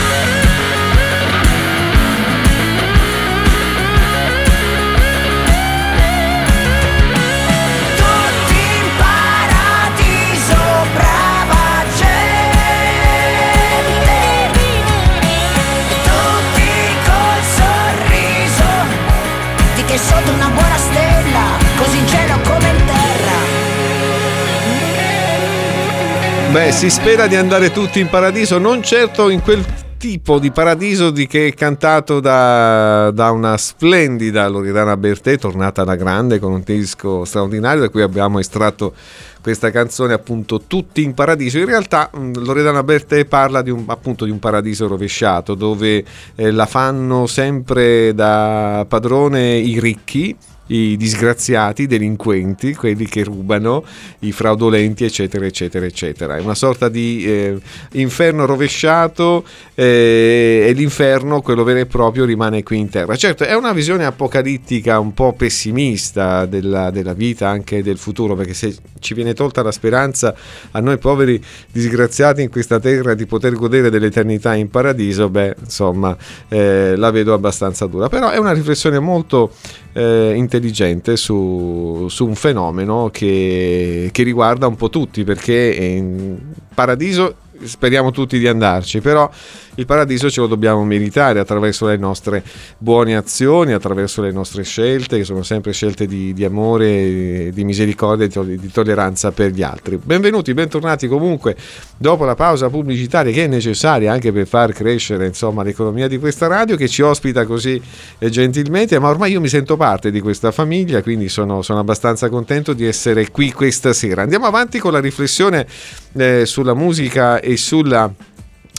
Beh, 26.53 26.71
si 26.71 26.91
spera 26.91 27.27
di 27.29 27.35
andare 27.35 27.73
tutti 27.73 27.99
in 27.99 28.11
paradiso, 28.11 28.59
non 28.59 28.83
certo 28.83 29.31
in 29.31 29.41
quel 29.41 29.65
tipo 29.97 30.39
di 30.39 30.51
paradiso 30.51 31.11
di 31.11 31.27
che 31.27 31.47
è 31.47 31.55
cantato 31.55 32.21
da, 32.21 33.11
da 33.11 33.31
una 33.31 33.57
splendida 33.57 34.47
Loredana 34.49 34.99
Bertè, 34.99 35.39
tornata 35.39 35.83
da 35.83 35.95
grande 35.95 36.39
con 36.39 36.53
un 36.53 36.63
disco 36.63 37.25
straordinario 37.25 37.81
da 37.81 37.89
cui 37.89 38.03
abbiamo 38.03 38.39
estratto 38.39 38.93
questa 39.41 39.71
canzone 39.71 40.13
appunto 40.13 40.61
Tutti 40.67 41.03
in 41.03 41.15
paradiso. 41.15 41.57
In 41.57 41.65
realtà 41.65 42.11
mh, 42.13 42.45
Loredana 42.45 42.83
Bertè 42.83 43.25
parla 43.25 43.63
di 43.63 43.71
un, 43.71 43.85
appunto 43.87 44.27
di 44.27 44.31
un 44.31 44.39
paradiso 44.39 44.87
rovesciato 44.87 45.55
dove 45.55 46.05
eh, 46.35 46.51
la 46.51 46.67
fanno 46.67 47.27
sempre 47.27 48.13
da 48.13 48.85
padrone 48.87 49.57
i 49.57 49.81
ricchi 49.81 50.37
i 50.73 50.97
disgraziati, 50.97 51.83
i 51.83 51.87
delinquenti, 51.87 52.75
quelli 52.75 53.07
che 53.07 53.25
rubano, 53.25 53.85
i 54.21 54.33
fraudolenti, 54.33 55.05
eccetera, 55.05 55.45
eccetera, 55.45 55.85
eccetera. 55.85 56.37
È 56.37 56.41
una 56.41 56.55
sorta 56.55 56.89
di 56.89 57.25
eh, 57.27 57.59
inferno 57.93 58.47
rovesciato 58.47 59.45
eh, 59.75 60.65
e 60.67 60.73
l'inferno, 60.73 61.43
quello 61.43 61.63
vero 61.63 61.81
e 61.81 61.87
proprio, 61.87 62.25
rimane 62.25 62.63
qui 62.63 62.79
in 62.79 62.89
terra. 62.89 63.15
Certo, 63.17 63.45
è 63.45 63.55
una 63.55 63.73
visione 63.73 64.07
apocalittica 64.07 64.99
un 64.99 65.13
po' 65.13 65.35
pessimista 65.35 66.47
della, 66.47 66.91
della 66.91 67.13
vita, 67.13 67.49
anche 67.49 67.83
del 67.83 67.99
futuro, 67.99 68.35
perché 68.35 68.55
se 68.55 68.75
ci 68.99 69.15
viene 69.15 69.35
tolta 69.35 69.63
la 69.63 69.73
speranza 69.73 70.35
a 70.71 70.81
noi 70.81 70.97
poveri 70.97 71.43
disgraziati 71.71 72.41
in 72.41 72.51
questa 72.51 72.81
terra 72.81 73.15
di 73.15 73.27
poter 73.27 73.55
godere 73.55 73.91
dell'eternità 73.91 74.55
in 74.55 74.71
paradiso, 74.71 75.29
beh, 75.29 75.57
insomma, 75.65 76.17
eh, 76.49 76.95
la 76.97 77.11
vedo 77.11 77.35
abbastanza 77.35 77.87
dura. 77.87 78.09
Però 78.09 78.31
è 78.31 78.39
una 78.39 78.53
riflessione 78.53 78.99
molto 78.99 79.53
eh, 79.93 80.33
intelligente 80.37 81.17
su, 81.17 82.07
su 82.09 82.27
un 82.27 82.35
fenomeno 82.35 83.11
che, 83.13 84.11
che 84.13 84.23
riguarda 84.23 84.67
un 84.67 84.77
po' 84.77 84.91
tutti, 84.91 85.25
perché 85.25 85.55
in 85.55 86.39
paradiso 86.75 87.37
speriamo 87.65 88.11
tutti 88.11 88.39
di 88.39 88.49
andarci, 88.49 89.01
però 89.01 89.31
il 89.77 89.87
paradiso 89.87 90.31
ce 90.31 90.41
lo 90.41 90.47
dobbiamo 90.47 90.85
meritare 90.85 91.41
attraverso 91.41 91.87
le 91.87 91.97
nostre 91.97 92.43
buone 92.77 93.17
azioni, 93.17 93.73
attraverso 93.73 94.21
le 94.21 94.31
nostre 94.31 94.65
scelte, 94.65 95.17
che 95.17 95.25
sono 95.25 95.43
sempre 95.43 95.73
scelte 95.73 96.07
di, 96.07 96.35
di 96.35 96.45
amore, 96.45 97.51
di 97.53 97.65
misericordia 97.65 98.27
e 98.27 98.29
di, 98.29 98.35
to- 98.35 98.43
di 98.43 98.71
tolleranza 98.71 99.33
per 99.33 99.51
gli 99.51 99.63
altri. 99.63 99.99
Benvenuti, 100.03 100.53
bentornati 100.53 101.09
comunque 101.09 101.57
dopo 101.97 102.25
la 102.25 102.35
pausa 102.35 102.69
pubblicitaria 102.69 103.33
che 103.33 103.45
è 103.45 103.47
necessaria 103.47 104.13
anche 104.13 104.33
per 104.33 104.47
far 104.47 104.73
crescere 104.73 105.27
insomma, 105.27 105.63
l'economia 105.63 106.09
di 106.09 106.19
questa 106.19 106.49
radio 106.49 106.77
che 106.77 106.89
ci 106.89 107.01
ospita 107.01 107.47
così 107.47 107.81
eh, 108.19 108.29
gentilmente, 108.29 108.99
ma 108.99 109.09
ormai 109.09 109.33
io 109.33 109.41
mi 109.41 109.49
sento 109.49 109.77
parte 109.77 110.11
di 110.11 110.21
questa 110.21 110.51
famiglia, 110.51 111.03
quindi 111.03 111.29
sono, 111.29 111.63
sono 111.63 111.79
abbastanza 111.79 112.29
contento 112.29 112.75
di 112.75 112.85
essere 112.85 113.31
qui 113.31 113.53
questa 113.53 113.93
sera. 113.93 114.23
Andiamo 114.23 114.47
avanti 114.47 114.79
con 114.79 114.93
la 114.93 115.01
riflessione 115.01 115.67
eh, 116.13 116.45
sulla 116.45 116.75
musica 116.75 117.41
e 117.41 117.52
sulla 117.57 118.13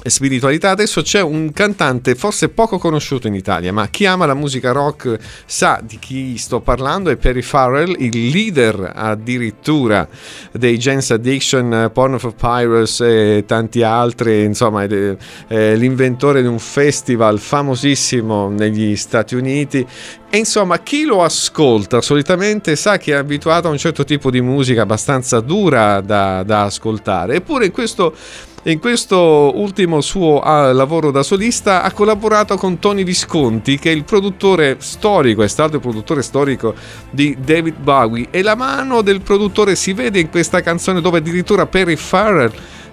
spiritualità. 0.06 0.72
Adesso 0.72 1.02
c'è 1.02 1.22
un 1.22 1.52
cantante 1.52 2.16
forse 2.16 2.50
poco 2.50 2.78
conosciuto 2.78 3.28
in 3.28 3.36
Italia, 3.36 3.72
ma 3.72 3.88
chi 3.88 4.06
ama 4.06 4.26
la 4.26 4.34
musica 4.34 4.72
rock 4.72 5.18
sa 5.46 5.80
di 5.84 5.98
chi 6.00 6.38
sto 6.38 6.60
parlando, 6.60 7.10
è 7.10 7.16
Perry 7.16 7.42
Farrell, 7.42 7.96
il 8.00 8.30
leader 8.30 8.92
addirittura 8.94 10.08
dei 10.52 10.78
Gens 10.78 11.12
Addiction, 11.12 11.90
Porn 11.94 12.16
of 12.16 12.34
Pirates 12.36 13.00
e 13.02 13.44
tanti 13.46 13.84
altri, 13.84 14.44
insomma, 14.44 14.84
è, 14.84 15.16
è 15.48 15.76
l'inventore 15.76 16.42
di 16.42 16.48
un 16.48 16.60
festival 16.60 17.40
famosissimo 17.40 18.50
negli 18.50 18.96
Stati 18.96 19.36
Uniti 19.36 19.86
e 20.30 20.38
insomma, 20.38 20.80
chi 20.80 21.06
lo 21.06 21.24
ascolta 21.24 22.02
solitamente 22.02 22.76
sa 22.76 22.98
che 22.98 23.14
è 23.14 23.18
abituato 23.18 23.68
a 23.68 23.72
un 23.72 23.78
certo 23.78 24.04
tipo 24.04 24.32
di 24.32 24.42
musica 24.42 24.82
abbastanza 24.82 25.40
dura 25.42 26.02
da, 26.02 26.42
da 26.42 26.64
ascoltare. 26.64 27.36
Eppure 27.36 27.68
in 27.68 27.72
questo, 27.72 28.16
in 28.66 28.80
questo 28.80 29.52
ultimo 29.56 30.00
suo 30.00 30.40
ah, 30.40 30.72
lavoro 30.72 31.12
da 31.12 31.22
solista 31.22 31.84
ha 31.84 31.92
collaborato 31.92 32.56
con 32.56 32.80
Tony 32.80 33.04
Visconti, 33.04 33.78
che 33.78 33.92
è 33.92 33.94
il 33.94 34.06
produttore 34.06 34.78
storico, 34.80 35.44
è 35.44 35.50
stato 35.50 35.76
il 35.76 35.82
produttore 35.82 36.22
storico 36.22 36.74
di 37.10 37.36
David 37.44 37.76
Bowie. 37.78 38.28
E 38.32 38.42
la 38.42 38.56
mano 38.56 39.02
del 39.02 39.20
produttore 39.20 39.76
si 39.76 39.92
vede 39.92 40.20
in 40.20 40.30
questa 40.30 40.62
canzone 40.62 41.02
dove 41.02 41.18
addirittura 41.18 41.66
Perry 41.66 41.98
Farrell 41.98 42.52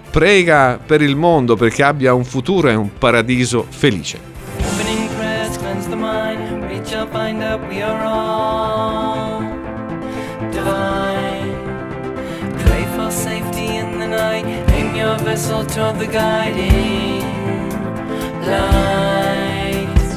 prega 0.09 0.77
per 0.85 1.01
il 1.01 1.15
mondo 1.15 1.55
perché 1.55 1.83
abbia 1.83 2.13
un 2.13 2.25
futuro 2.25 2.67
e 2.67 2.75
un 2.75 2.89
paradiso 2.97 3.65
felice. 3.69 4.19
Opening 4.57 5.09
prayers 5.15 5.57
cleanse 5.57 5.87
the 5.87 5.95
mind. 5.95 6.63
Reach 6.63 6.93
out, 6.93 7.09
find 7.11 7.41
out 7.41 7.61
we 7.69 7.81
are 7.81 8.03
all 8.03 9.10
your 15.01 15.17
vessel 15.17 15.65
toward 15.65 15.97
the 15.97 16.05
guiding 16.05 17.21
light. 18.51 20.09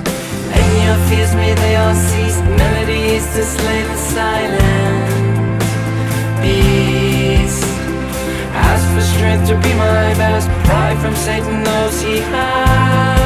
And 0.58 0.70
your 0.86 0.98
fears 1.08 1.32
may 1.34 1.54
they 1.54 1.74
all 1.76 1.94
cease. 1.94 2.38
Melodies 2.60 3.26
to 3.34 3.42
slay 3.56 3.82
the 3.90 3.98
silent 4.14 5.60
beast. 6.42 7.64
Ask 8.68 8.84
for 8.94 9.04
strength 9.14 9.48
to 9.48 9.54
be 9.64 9.72
my 9.86 10.08
best. 10.22 10.48
Pride 10.68 10.98
from 11.02 11.14
Satan 11.16 11.62
knows 11.62 12.02
he 12.02 12.18
has 12.18 13.23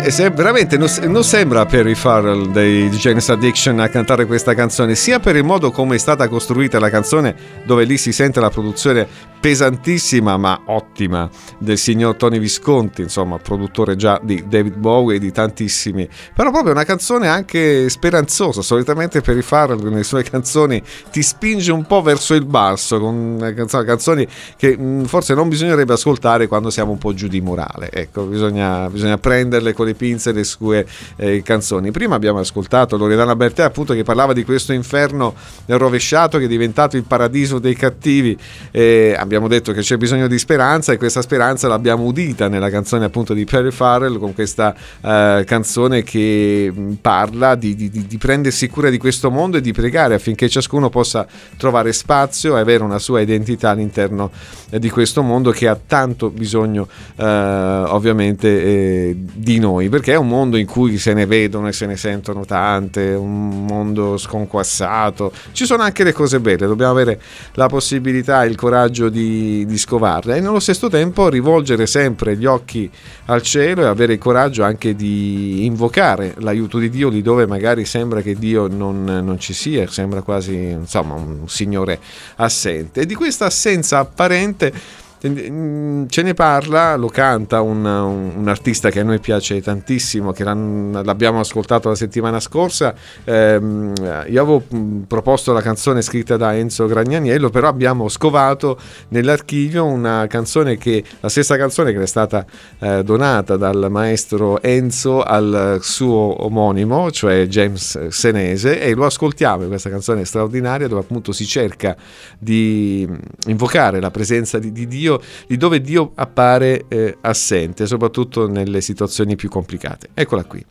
Beh, 0.00 0.10
se- 0.10 0.30
veramente 0.30 0.78
non, 0.78 0.88
non 1.08 1.24
sembra 1.24 1.66
Perry 1.66 1.94
Farrell 1.94 2.50
dei 2.50 2.88
Janis 2.88 3.28
Addiction 3.28 3.80
a 3.80 3.88
cantare 3.88 4.24
questa 4.24 4.54
canzone, 4.54 4.94
sia 4.94 5.20
per 5.20 5.36
il 5.36 5.44
modo 5.44 5.70
come 5.70 5.96
è 5.96 5.98
stata 5.98 6.26
costruita 6.26 6.78
la 6.78 6.88
canzone, 6.88 7.34
dove 7.64 7.84
lì 7.84 7.98
si 7.98 8.12
sente 8.12 8.40
la 8.40 8.48
produzione 8.48 9.06
pesantissima 9.40 10.36
ma 10.36 10.62
ottima 10.66 11.28
del 11.58 11.78
signor 11.78 12.14
Tony 12.16 12.38
Visconti, 12.38 13.02
insomma, 13.02 13.38
produttore 13.38 13.96
già 13.96 14.20
di 14.22 14.44
David 14.46 14.76
Bowie 14.76 15.16
e 15.16 15.18
di 15.18 15.32
tantissimi, 15.32 16.08
però 16.34 16.50
proprio 16.50 16.72
una 16.72 16.84
canzone 16.84 17.28
anche 17.28 17.88
speranzosa. 17.88 18.62
Solitamente 18.62 19.20
Perry 19.20 19.42
Farrell 19.42 19.82
nelle 19.82 20.02
sue 20.02 20.22
canzoni 20.22 20.82
ti 21.10 21.22
spinge 21.22 21.72
un 21.72 21.86
po' 21.86 22.00
verso 22.02 22.34
il 22.34 22.44
basso, 22.44 22.98
con 23.00 23.38
eh, 23.42 23.54
canzo- 23.54 23.82
canzoni 23.84 24.26
che 24.56 24.76
mh, 24.76 25.04
forse 25.04 25.34
non 25.34 25.48
bisognerebbe 25.48 25.92
ascoltare 25.92 26.46
quando 26.46 26.70
siamo 26.70 26.92
un 26.92 26.98
po' 26.98 27.12
giù 27.14 27.26
di 27.26 27.40
morale. 27.40 27.90
Ecco, 27.90 28.24
bisogna, 28.24 28.88
bisogna 28.88 29.18
prenderle 29.18 29.72
con 29.72 29.88
le 29.90 29.94
pinze 29.94 30.32
le 30.32 30.44
sue 30.44 30.86
eh, 31.16 31.42
canzoni. 31.42 31.90
Prima 31.90 32.14
abbiamo 32.14 32.38
ascoltato 32.38 32.96
Loredana 32.96 33.36
Bertè 33.36 33.62
appunto 33.62 33.94
che 33.94 34.02
parlava 34.02 34.32
di 34.32 34.44
questo 34.44 34.72
inferno 34.72 35.34
rovesciato 35.66 36.38
che 36.38 36.44
è 36.44 36.48
diventato 36.48 36.96
il 36.96 37.04
paradiso 37.04 37.58
dei 37.58 37.74
cattivi. 37.74 38.36
E 38.70 39.14
abbiamo 39.16 39.48
detto 39.48 39.72
che 39.72 39.80
c'è 39.80 39.96
bisogno 39.96 40.26
di 40.26 40.38
speranza 40.38 40.92
e 40.92 40.96
questa 40.96 41.22
speranza 41.22 41.68
l'abbiamo 41.68 42.04
udita 42.04 42.48
nella 42.48 42.70
canzone 42.70 43.04
appunto 43.04 43.34
di 43.34 43.44
Perry 43.44 43.70
Farrell 43.70 44.18
con 44.18 44.34
questa 44.34 44.74
eh, 45.00 45.44
canzone 45.46 46.02
che 46.02 46.70
mh, 46.72 46.92
parla 47.00 47.54
di, 47.54 47.74
di- 47.74 47.90
di- 47.90 48.06
di 48.06 48.18
prendersi 48.18 48.68
cura 48.68 48.90
di 48.90 48.98
questo 48.98 49.30
mondo 49.30 49.56
e 49.56 49.60
di 49.60 49.72
pregare 49.72 50.14
affinché 50.14 50.48
ciascuno 50.48 50.88
possa 50.88 51.26
trovare 51.56 51.92
spazio 51.92 52.56
e 52.56 52.60
avere 52.60 52.82
una 52.82 52.98
sua 52.98 53.20
identità 53.20 53.70
all'interno 53.70 54.30
eh, 54.70 54.78
di 54.78 54.90
questo 54.90 55.22
mondo 55.22 55.50
che 55.50 55.68
ha 55.68 55.78
tanto 55.86 56.30
bisogno 56.30 56.88
eh, 57.16 57.24
ovviamente 57.24 58.48
eh, 58.62 59.16
di 59.16 59.58
noi 59.58 59.79
perché 59.88 60.12
è 60.12 60.16
un 60.16 60.28
mondo 60.28 60.56
in 60.56 60.66
cui 60.66 60.98
se 60.98 61.12
ne 61.12 61.26
vedono 61.26 61.68
e 61.68 61.72
se 61.72 61.86
ne 61.86 61.96
sentono 61.96 62.44
tante 62.44 63.12
un 63.12 63.64
mondo 63.64 64.16
sconquassato. 64.16 65.32
Ci 65.52 65.64
sono 65.64 65.82
anche 65.82 66.04
le 66.04 66.12
cose 66.12 66.40
belle 66.40 66.66
dobbiamo 66.66 66.92
avere 66.92 67.20
la 67.54 67.66
possibilità 67.66 68.44
e 68.44 68.48
il 68.48 68.56
coraggio 68.56 69.08
di, 69.08 69.64
di 69.66 69.78
scovarle 69.78 70.36
e 70.36 70.40
nello 70.40 70.60
stesso 70.60 70.88
tempo 70.88 71.28
rivolgere 71.28 71.86
sempre 71.86 72.36
gli 72.36 72.46
occhi 72.46 72.90
al 73.26 73.42
cielo 73.42 73.82
e 73.82 73.86
avere 73.86 74.14
il 74.14 74.18
coraggio 74.18 74.62
anche 74.64 74.94
di 74.94 75.64
invocare 75.64 76.34
l'aiuto 76.38 76.78
di 76.78 76.90
Dio 76.90 77.08
lì 77.08 77.22
dove 77.22 77.46
magari 77.46 77.84
sembra 77.84 78.20
che 78.20 78.34
Dio 78.34 78.66
non, 78.66 79.04
non 79.04 79.38
ci 79.38 79.52
sia 79.52 79.88
sembra 79.88 80.22
quasi 80.22 80.54
insomma 80.54 81.14
un 81.14 81.48
signore 81.48 81.98
assente. 82.36 83.02
E 83.02 83.06
di 83.06 83.14
questa 83.14 83.46
assenza 83.46 83.98
apparente 83.98 84.72
Ce 85.22 86.22
ne 86.22 86.32
parla, 86.32 86.96
lo 86.96 87.08
canta 87.08 87.60
un, 87.60 87.84
un- 87.84 88.48
artista 88.48 88.88
che 88.88 89.00
a 89.00 89.02
noi 89.02 89.18
piace 89.18 89.60
tantissimo, 89.60 90.32
che 90.32 90.44
l'abbiamo 90.44 91.40
ascoltato 91.40 91.90
la 91.90 91.94
settimana 91.94 92.40
scorsa. 92.40 92.94
Ehm, 93.24 93.92
io 94.28 94.40
avevo 94.40 94.62
mm, 94.74 95.02
proposto 95.02 95.52
la 95.52 95.60
canzone 95.60 96.00
scritta 96.00 96.38
da 96.38 96.56
Enzo 96.56 96.86
Gragnaniello, 96.86 97.50
però 97.50 97.68
abbiamo 97.68 98.08
scovato 98.08 98.78
nell'archivio 99.08 99.84
una 99.84 100.26
canzone 100.26 100.78
che, 100.78 101.04
la 101.20 101.28
stessa 101.28 101.58
canzone 101.58 101.92
che 101.92 102.00
è 102.00 102.06
stata 102.06 102.46
eh, 102.78 103.04
donata 103.04 103.58
dal 103.58 103.88
maestro 103.90 104.62
Enzo 104.62 105.22
al 105.22 105.80
suo 105.82 106.44
omonimo, 106.46 107.10
cioè 107.10 107.46
James 107.46 108.08
Senese, 108.08 108.80
e 108.80 108.94
lo 108.94 109.04
ascoltiamo. 109.04 109.66
Questa 109.66 109.90
canzone 109.90 110.24
straordinaria 110.24 110.88
dove 110.88 111.02
appunto 111.02 111.32
si 111.32 111.44
cerca 111.44 111.94
di 112.38 113.06
mm, 113.06 113.14
invocare 113.48 114.00
la 114.00 114.10
presenza 114.10 114.58
di, 114.58 114.72
di 114.72 114.86
Dio 114.86 115.08
di 115.46 115.56
dove 115.56 115.80
Dio 115.80 116.12
appare 116.14 116.84
eh, 116.88 117.16
assente, 117.22 117.86
soprattutto 117.86 118.46
nelle 118.46 118.80
situazioni 118.80 119.36
più 119.36 119.48
complicate. 119.48 120.10
Eccola 120.14 120.44
qui. 120.44 120.64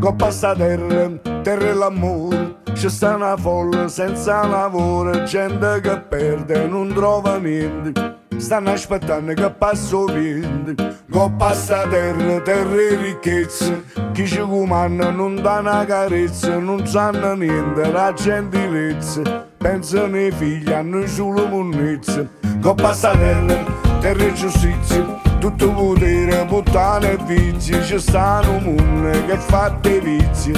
Coppa 0.00 0.30
sta 0.30 0.54
terra, 0.54 1.74
l'amore 1.74 2.56
C'è 2.72 2.88
sta 2.88 3.14
una 3.14 3.36
folla 3.36 3.88
senza 3.88 4.46
lavoro 4.46 5.22
Gente 5.22 5.80
che 5.80 5.98
perde, 6.00 6.66
non 6.66 6.92
trova 6.92 7.38
niente 7.38 8.23
Stanno 8.36 8.72
aspettando 8.72 9.32
che 9.32 9.50
passo 9.50 10.04
vento 10.04 10.92
Coppa 11.10 11.52
sta 11.52 11.86
terra, 11.88 12.40
terra 12.40 12.74
e 12.74 12.96
ricchezza. 12.96 13.80
Chi 14.12 14.26
ci 14.26 14.40
comanda 14.40 15.10
non 15.10 15.40
dà 15.40 15.58
una 15.60 15.84
carezza 15.84 16.58
Non 16.58 16.86
sanno 16.86 17.34
niente, 17.34 17.90
la 17.90 18.12
gentilezza 18.12 19.22
Pensano 19.56 20.16
ai 20.16 20.30
figli, 20.32 20.70
hanno 20.70 21.06
solo 21.06 21.46
monnezza. 21.46 22.26
Coppa 22.60 22.92
sta 22.92 23.16
terra, 23.16 23.64
terra 24.00 24.24
e 24.24 24.32
giustizia 24.32 25.22
tutto 25.44 25.72
potere, 25.72 26.46
puttane 26.46 27.12
e 27.12 27.18
vizi, 27.26 27.74
ci 27.84 27.98
stanno 27.98 28.56
un 28.64 29.24
che 29.26 29.36
fa 29.36 29.76
dei 29.82 30.00
vizi. 30.00 30.52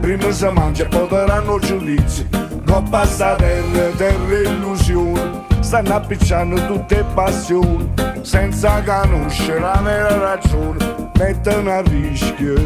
Prima 0.00 0.30
si 0.30 0.48
mangia 0.48 0.84
e 0.84 0.88
poi 0.88 1.08
daranno 1.08 1.58
giudizi. 1.58 2.26
Coppa 2.66 3.04
sta 3.04 3.34
terra, 3.34 3.90
terra 3.96 4.34
e 4.34 4.42
illusione, 4.42 5.39
stanno 5.70 5.94
appicciando 5.94 6.66
tutte 6.66 7.04
passioni, 7.14 7.88
senza 8.22 8.82
conoscere 8.82 9.60
la 9.60 9.80
vera 9.80 10.18
ragione, 10.18 11.10
mettono 11.16 11.70
a 11.70 11.80
rischio 11.82 12.56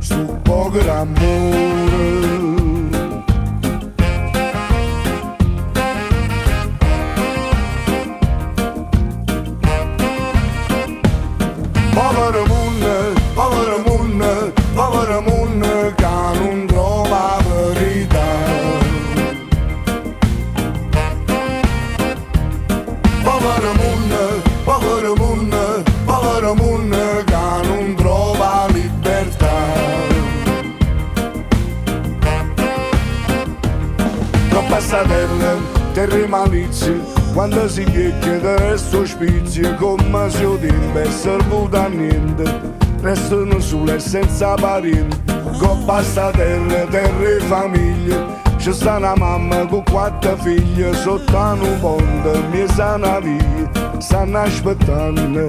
su 0.00 0.40
poco 0.42 0.78
d'amore. 0.80 2.47
Si 37.78 37.84
chiede 37.84 38.40
del 38.40 38.58
resto 38.58 39.06
spizio, 39.06 39.72
come 39.76 40.28
se 40.30 40.42
io 40.42 40.58
tempo 40.58 40.98
è 40.98 41.08
servuto 41.10 41.76
a 41.76 41.86
niente, 41.86 42.74
restano 43.00 43.60
sole 43.60 44.00
senza 44.00 44.54
parenti, 44.54 45.16
con 45.60 45.84
basta 45.84 46.30
terra, 46.32 46.84
terra 46.86 47.28
e 47.28 47.38
famiglie, 47.40 48.26
c'è 48.56 48.72
sta 48.72 48.96
una 48.96 49.14
mamma 49.14 49.64
con 49.66 49.84
quattro 49.84 50.36
figlie, 50.38 50.92
sotto 50.94 51.36
un 51.36 51.78
ponte, 51.80 52.42
mi 52.50 52.66
sana 52.66 53.20
via, 53.20 53.70
stanno 53.98 54.38
aspettando, 54.38 55.48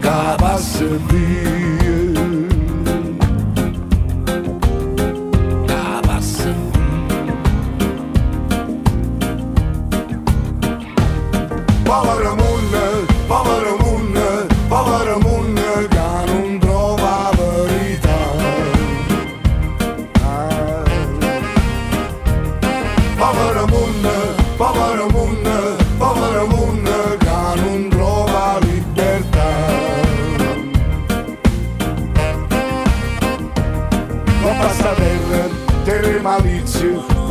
che 0.00 0.34
passa 0.36 0.84
via. 1.08 2.13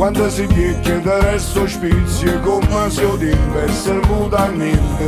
Malizie, 0.04 0.10
quando 0.10 0.28
si 0.28 0.46
piegge 0.46 1.00
del 1.00 1.20
resto 1.22 1.66
spizio, 1.66 2.40
come 2.40 2.90
se 2.90 3.02
io 3.02 3.16
tempo 3.16 3.58
è 3.58 3.68
servuto 3.70 4.36
a 4.36 4.46
niente, 4.48 5.06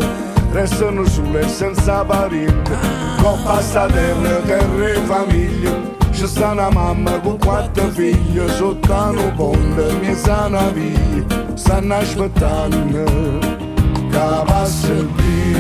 restano 0.52 1.04
sole 1.04 1.46
senza 1.48 2.04
parenti, 2.04 2.70
con 3.20 3.42
basta 3.44 3.87
terra, 3.87 4.37
terra 4.46 4.88
e 4.88 5.00
famiglia, 5.04 5.70
c'è 6.11 6.26
sta 6.26 6.52
una 6.52 6.70
mamma 6.70 7.20
con 7.20 7.38
quattro 7.38 7.88
figlie, 7.90 8.48
sotto 8.48 8.92
un 8.92 9.32
ponte, 9.37 9.92
mi 10.00 10.14
sana 10.14 10.68
via, 10.70 11.24
stanno 11.54 11.94
aspettando, 11.94 13.04
che 14.11 14.42
passa 14.46 14.92
via, 14.92 15.59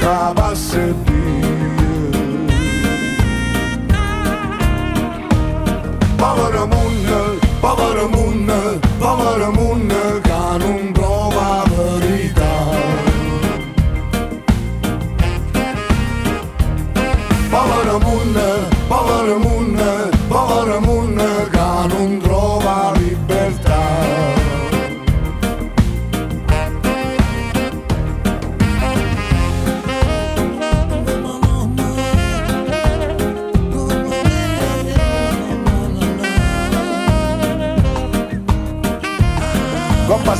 che 0.00 0.32
passa 0.34 0.78
via. 0.78 1.39
Bavaramunna, 6.30 7.40
Bavaramunna, 7.60 8.78
Bavaramunna, 9.00 10.00
Kanunga. 10.22 10.99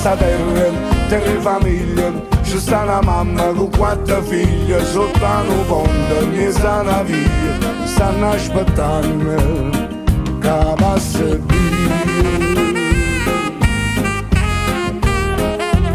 Con 0.03 0.17
passa 0.17 0.17
terra, 0.17 0.71
terra 1.09 1.31
e 1.31 1.41
famiglia, 1.41 2.13
c'è 2.43 2.59
sta 2.59 2.83
una 2.83 3.01
mamma 3.03 3.53
con 3.53 3.71
quattro 3.71 4.23
figlie, 4.23 4.83
sotto 4.85 5.25
un 5.25 5.67
ponte, 5.67 6.27
mi 6.27 6.51
sana 6.51 7.03
via, 7.03 7.27
stanno 7.85 8.31
aspettando 8.31 9.35
che 10.41 10.75
passa 10.77 11.25
via, 11.25 11.95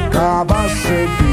che 0.10 0.44
passa 0.46 0.90
via, 0.90 1.25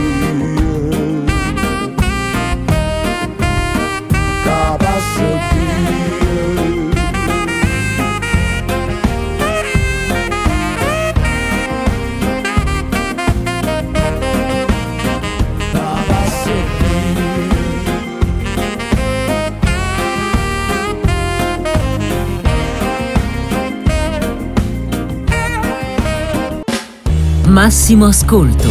Massimo 27.64 28.06
Ascolto, 28.06 28.68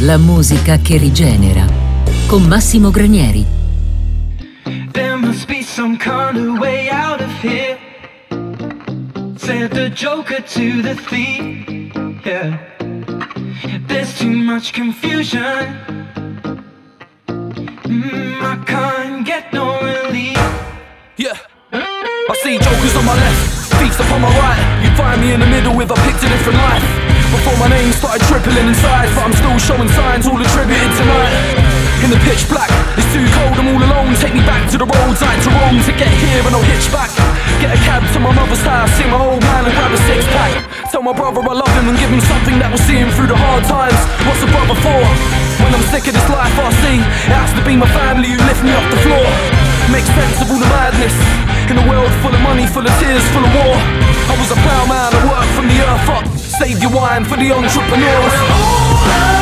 la 0.00 0.16
musica 0.16 0.76
che 0.78 0.96
rigenera. 0.96 1.64
Con 2.26 2.42
Massimo 2.42 2.90
Granieri. 2.90 3.46
There 4.90 5.14
must 5.14 5.46
be 5.46 5.62
some 5.62 5.96
kind 5.96 6.36
of 6.36 6.58
way 6.58 6.88
out 6.90 7.20
of 7.20 7.30
here. 7.40 7.78
Said 9.36 9.70
the 9.70 9.88
joker 9.90 10.42
to 10.42 10.82
the 10.82 10.96
thief. 11.06 11.94
Yeah. 12.24 12.58
There's 13.86 14.18
too 14.18 14.34
much 14.34 14.72
confusion. 14.72 15.78
Mm, 17.28 18.42
I 18.42 18.56
can't 18.66 19.24
get 19.24 19.52
no 19.52 19.78
relief. 19.80 20.36
Yeah. 21.16 21.38
I 21.72 22.34
see 22.42 22.58
jokers 22.58 22.96
on 22.96 23.04
my 23.04 23.14
left, 23.14 23.72
thieves 23.78 24.00
upon 24.00 24.20
my 24.20 24.36
right. 24.36 24.82
You 24.82 24.90
find 24.96 25.20
me 25.20 25.32
in 25.32 25.38
the 25.38 25.46
middle 25.46 25.76
with 25.76 25.92
a 25.92 25.94
different 25.94 26.58
life. 26.58 27.11
Before 27.32 27.56
my 27.56 27.72
name 27.72 27.90
started 27.96 28.20
tripling 28.28 28.68
inside, 28.68 29.08
but 29.16 29.24
I'm 29.24 29.32
still 29.32 29.56
showing 29.56 29.88
signs 29.96 30.28
all 30.28 30.36
attributed 30.36 30.92
tonight. 31.00 31.32
In 32.04 32.10
the 32.12 32.20
pitch 32.28 32.44
black, 32.50 32.68
it's 32.98 33.08
too 33.14 33.24
cold, 33.40 33.56
I'm 33.56 33.72
all 33.72 33.80
alone. 33.80 34.12
Take 34.20 34.36
me 34.36 34.44
back 34.44 34.68
to 34.70 34.76
the 34.76 34.84
roads 34.84 35.24
I 35.24 35.32
had 35.32 35.40
to 35.48 35.50
roam 35.50 35.80
to 35.80 35.92
get 35.96 36.12
here 36.12 36.44
and 36.44 36.52
I'll 36.52 36.68
hitch 36.68 36.92
back. 36.92 37.08
Get 37.62 37.72
a 37.72 37.80
cab 37.88 38.04
to 38.12 38.18
my 38.20 38.36
mother's 38.36 38.60
house, 38.60 38.92
see 39.00 39.08
my 39.08 39.16
old 39.16 39.40
man 39.40 39.64
and 39.64 39.72
grab 39.72 39.90
a 39.94 40.00
six 40.04 40.28
pack. 40.28 40.52
Tell 40.92 41.00
my 41.00 41.16
brother 41.16 41.40
I 41.40 41.54
love 41.56 41.72
him 41.72 41.88
and 41.88 41.96
give 41.96 42.12
him 42.12 42.20
something 42.20 42.60
that 42.60 42.68
will 42.68 42.84
see 42.84 43.00
him 43.00 43.08
through 43.16 43.32
the 43.32 43.38
hard 43.38 43.64
times. 43.64 43.96
What's 44.28 44.44
a 44.44 44.50
brother 44.52 44.76
for? 44.84 45.00
When 45.64 45.72
I'm 45.72 45.86
sick 45.88 46.04
of 46.10 46.12
this 46.12 46.28
life 46.28 46.52
I 46.52 46.68
see, 46.84 46.98
it 47.00 47.32
has 47.32 47.54
to 47.56 47.62
be 47.64 47.80
my 47.80 47.88
family 47.96 48.34
who 48.34 48.40
lift 48.44 48.60
me 48.60 48.76
off 48.76 48.86
the 48.92 49.00
floor. 49.00 49.24
Make 49.88 50.04
sense 50.04 50.36
of 50.42 50.52
all 50.52 50.60
the 50.60 50.68
madness. 50.68 51.16
In 51.70 51.80
a 51.80 51.84
world 51.88 52.12
full 52.20 52.34
of 52.34 52.42
money, 52.44 52.66
full 52.68 52.84
of 52.84 52.92
tears, 53.00 53.24
full 53.32 53.46
of 53.46 53.52
war. 53.56 53.78
I 54.28 54.34
was 54.36 54.50
a 54.50 54.58
plowman, 54.58 55.10
I 55.16 55.20
worked 55.30 55.54
from 55.56 55.66
the 55.70 55.78
earth 55.80 56.08
up. 56.12 56.41
Save 56.58 56.82
your 56.82 56.92
wine 56.92 57.24
for 57.24 57.38
the 57.38 57.50
entrepreneurs. 57.50 59.41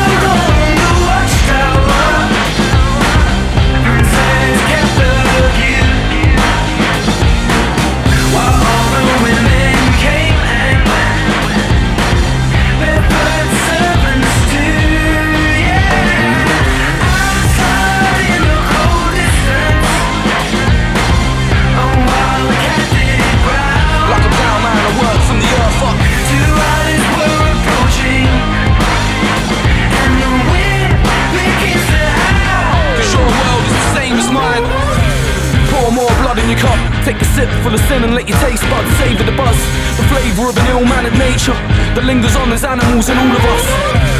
Animals 43.01 43.09
in 43.09 43.17
all 43.17 43.33
of 43.33 43.45
us. 43.49 43.65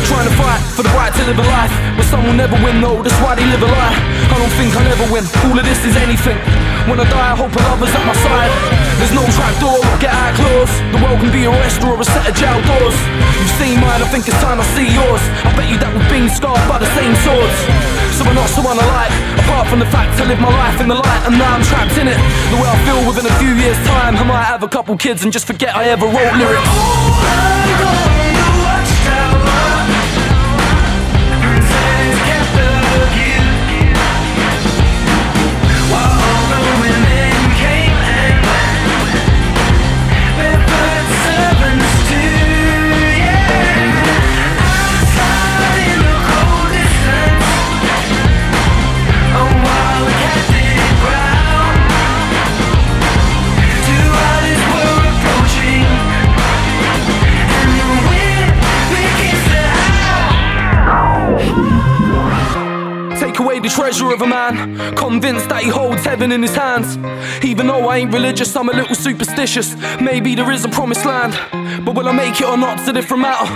Trying 0.10 0.28
to 0.28 0.36
fight 0.36 0.62
for 0.74 0.84
the 0.84 0.94
right 0.98 1.14
to 1.14 1.24
live 1.30 1.38
a 1.38 1.46
life, 1.46 1.74
but 1.96 2.06
some 2.10 2.26
will 2.26 2.34
never 2.34 2.58
win 2.66 2.82
though. 2.82 3.02
That's 3.02 3.16
why 3.22 3.36
they 3.36 3.46
live 3.46 3.62
a 3.62 3.70
lie. 3.70 3.96
I 4.28 4.36
don't 4.42 4.54
think 4.58 4.74
I'll 4.76 4.90
ever 4.90 5.08
win. 5.14 5.24
All 5.46 5.56
of 5.56 5.66
this 5.66 5.86
is 5.86 5.96
anything. 5.96 6.38
When 6.90 6.98
I 7.00 7.06
die, 7.06 7.32
I 7.32 7.36
hope 7.38 7.54
a 7.54 7.62
lover's 7.70 7.94
at 7.94 8.04
my 8.04 8.18
side. 8.18 8.52
There's 8.98 9.14
no 9.14 9.24
trap 9.38 9.54
door, 9.62 9.80
get 10.02 10.10
out 10.10 10.34
clause. 10.36 10.74
The 10.92 11.00
world 11.00 11.22
can 11.22 11.32
be 11.32 11.46
a 11.46 11.54
restaurant 11.54 12.02
or 12.02 12.02
a 12.02 12.08
set 12.10 12.26
of 12.26 12.34
jail 12.34 12.58
doors. 12.66 12.98
You've 13.38 13.56
seen 13.62 13.78
mine, 13.78 14.02
I 14.02 14.08
think 14.10 14.26
it's 14.28 14.38
time 14.42 14.58
I 14.60 14.66
see 14.74 14.90
yours. 14.90 15.22
I 15.46 15.54
bet 15.54 15.70
you 15.70 15.78
that 15.78 15.90
we've 15.94 16.10
been 16.10 16.28
scarred 16.28 16.66
by 16.66 16.82
the 16.82 16.90
same 16.98 17.14
swords. 17.22 17.58
So 18.18 18.26
I'm 18.26 18.36
not 18.36 18.50
someone 18.50 18.82
I 18.82 18.86
like. 18.98 19.14
Apart 19.46 19.70
from 19.70 19.80
the 19.80 19.90
fact 19.94 20.18
I 20.20 20.26
live 20.26 20.42
my 20.42 20.52
life 20.52 20.82
in 20.82 20.90
the 20.90 20.98
light, 20.98 21.22
and 21.30 21.38
now 21.38 21.54
I'm 21.56 21.64
trapped 21.64 21.96
in 22.02 22.10
it. 22.10 22.20
The 22.50 22.58
way 22.58 22.68
I 22.68 22.78
feel 22.84 23.00
within 23.06 23.30
a 23.30 23.36
few 23.38 23.54
years' 23.56 23.80
time, 23.88 24.18
I 24.18 24.26
might 24.26 24.50
have 24.50 24.66
a 24.66 24.70
couple 24.70 24.98
kids 24.98 25.24
and 25.24 25.32
just 25.32 25.46
forget 25.46 25.78
I 25.78 25.86
ever 25.94 26.10
wrote 26.10 26.34
lyrics. 26.36 26.74
Take 27.70 28.11
treasure 63.76 64.12
of 64.12 64.22
a 64.22 64.28
man, 64.28 64.96
convinced 64.96 65.50
that 65.50 65.64
he 65.64 65.70
holds 65.70 66.04
heaven 66.04 66.32
in 66.32 66.42
his 66.42 66.56
hands. 66.56 66.98
Even 67.44 67.68
though 67.68 67.88
I 67.88 67.98
ain't 67.98 68.14
religious, 68.14 68.56
I'm 68.56 68.70
a 68.70 68.74
little 68.74 68.96
superstitious. 68.96 69.76
Maybe 70.02 70.36
there 70.36 70.52
is 70.52 70.66
a 70.66 70.70
promised 70.70 71.06
land, 71.06 71.34
but 71.86 71.96
will 71.96 72.08
I 72.08 72.12
make 72.12 72.40
it 72.42 72.48
or 72.48 72.58
not's 72.58 72.88
a 72.88 72.94
different 72.94 73.22
matter. 73.22 73.48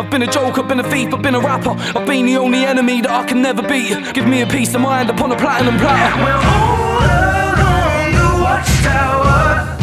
I've 0.00 0.10
been 0.10 0.22
a 0.22 0.26
joke, 0.30 0.58
I've 0.58 0.68
been 0.68 0.80
a 0.80 0.90
thief, 0.90 1.12
I've 1.12 1.22
been 1.22 1.34
a 1.34 1.40
rapper. 1.40 1.70
I've 1.70 2.06
been 2.06 2.26
the 2.26 2.36
only 2.36 2.64
enemy 2.64 3.00
that 3.00 3.10
I 3.10 3.24
can 3.24 3.42
never 3.42 3.62
beat. 3.62 4.14
Give 4.14 4.26
me 4.26 4.42
a 4.42 4.46
peace 4.46 4.74
of 4.74 4.80
mind 4.80 5.10
upon 5.10 5.32
a 5.32 5.36
platinum 5.36 5.76
platter. 5.78 6.16
We're 6.22 6.42
all 6.54 7.02
along 7.02 8.12
the 8.20 8.30
watchtower. 8.44 9.76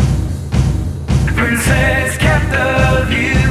Princess 1.36 2.18
kept 2.18 2.50
the 2.52 3.06
view. 3.10 3.43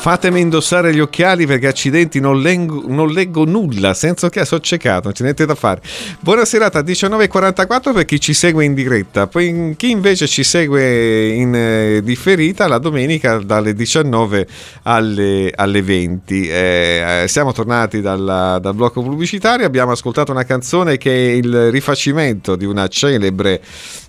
Fatemi 0.00 0.40
indossare 0.40 0.94
gli 0.94 0.98
occhiali 0.98 1.44
perché 1.44 1.66
accidenti 1.66 2.20
non 2.20 2.40
leggo, 2.40 2.84
non 2.86 3.10
leggo 3.12 3.44
nulla, 3.44 3.92
senza 3.92 4.26
occhiali, 4.26 4.46
sono 4.46 4.62
ciecato, 4.62 5.02
non 5.04 5.12
c'è 5.12 5.22
niente 5.24 5.44
da 5.44 5.54
fare. 5.54 5.82
Buona 6.20 6.46
serata 6.46 6.78
a 6.78 6.82
19.44 6.82 7.92
per 7.92 8.06
chi 8.06 8.18
ci 8.18 8.32
segue 8.32 8.64
in 8.64 8.72
diretta, 8.72 9.26
poi 9.26 9.74
chi 9.76 9.90
invece 9.90 10.26
ci 10.26 10.42
segue 10.42 11.28
in 11.28 11.54
eh, 11.54 12.00
differita 12.02 12.66
la 12.66 12.78
domenica 12.78 13.40
dalle 13.40 13.74
19 13.74 14.46
alle, 14.84 15.52
alle 15.54 15.82
20. 15.82 16.48
Eh, 16.48 17.22
eh, 17.24 17.28
siamo 17.28 17.52
tornati 17.52 18.00
dalla- 18.00 18.58
dal 18.58 18.74
blocco 18.74 19.02
pubblicitario, 19.02 19.66
abbiamo 19.66 19.92
ascoltato 19.92 20.32
una 20.32 20.44
canzone 20.44 20.96
che 20.96 21.12
è 21.12 21.32
il 21.32 21.70
rifacimento 21.70 22.56
di 22.56 22.64
una 22.64 22.88
celebre 22.88 23.60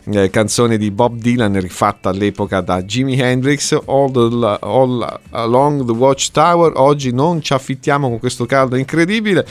eh, 0.06 0.30
canzone 0.32 0.78
di 0.78 0.90
Bob 0.90 1.18
Dylan 1.20 1.60
rifatta 1.60 2.10
all'epoca 2.10 2.62
da 2.62 2.82
Jimi 2.82 3.20
Hendrix, 3.20 3.78
All, 3.86 4.12
the- 4.12 4.58
All 4.62 5.20
Along 5.32 5.81
the 5.86 5.92
Watchtower. 5.92 6.74
Oggi 6.76 7.12
non 7.12 7.42
ci 7.42 7.54
affittiamo 7.54 8.10
con 8.10 8.20
questo 8.20 8.46
caldo 8.46 8.76
incredibile. 8.76 9.46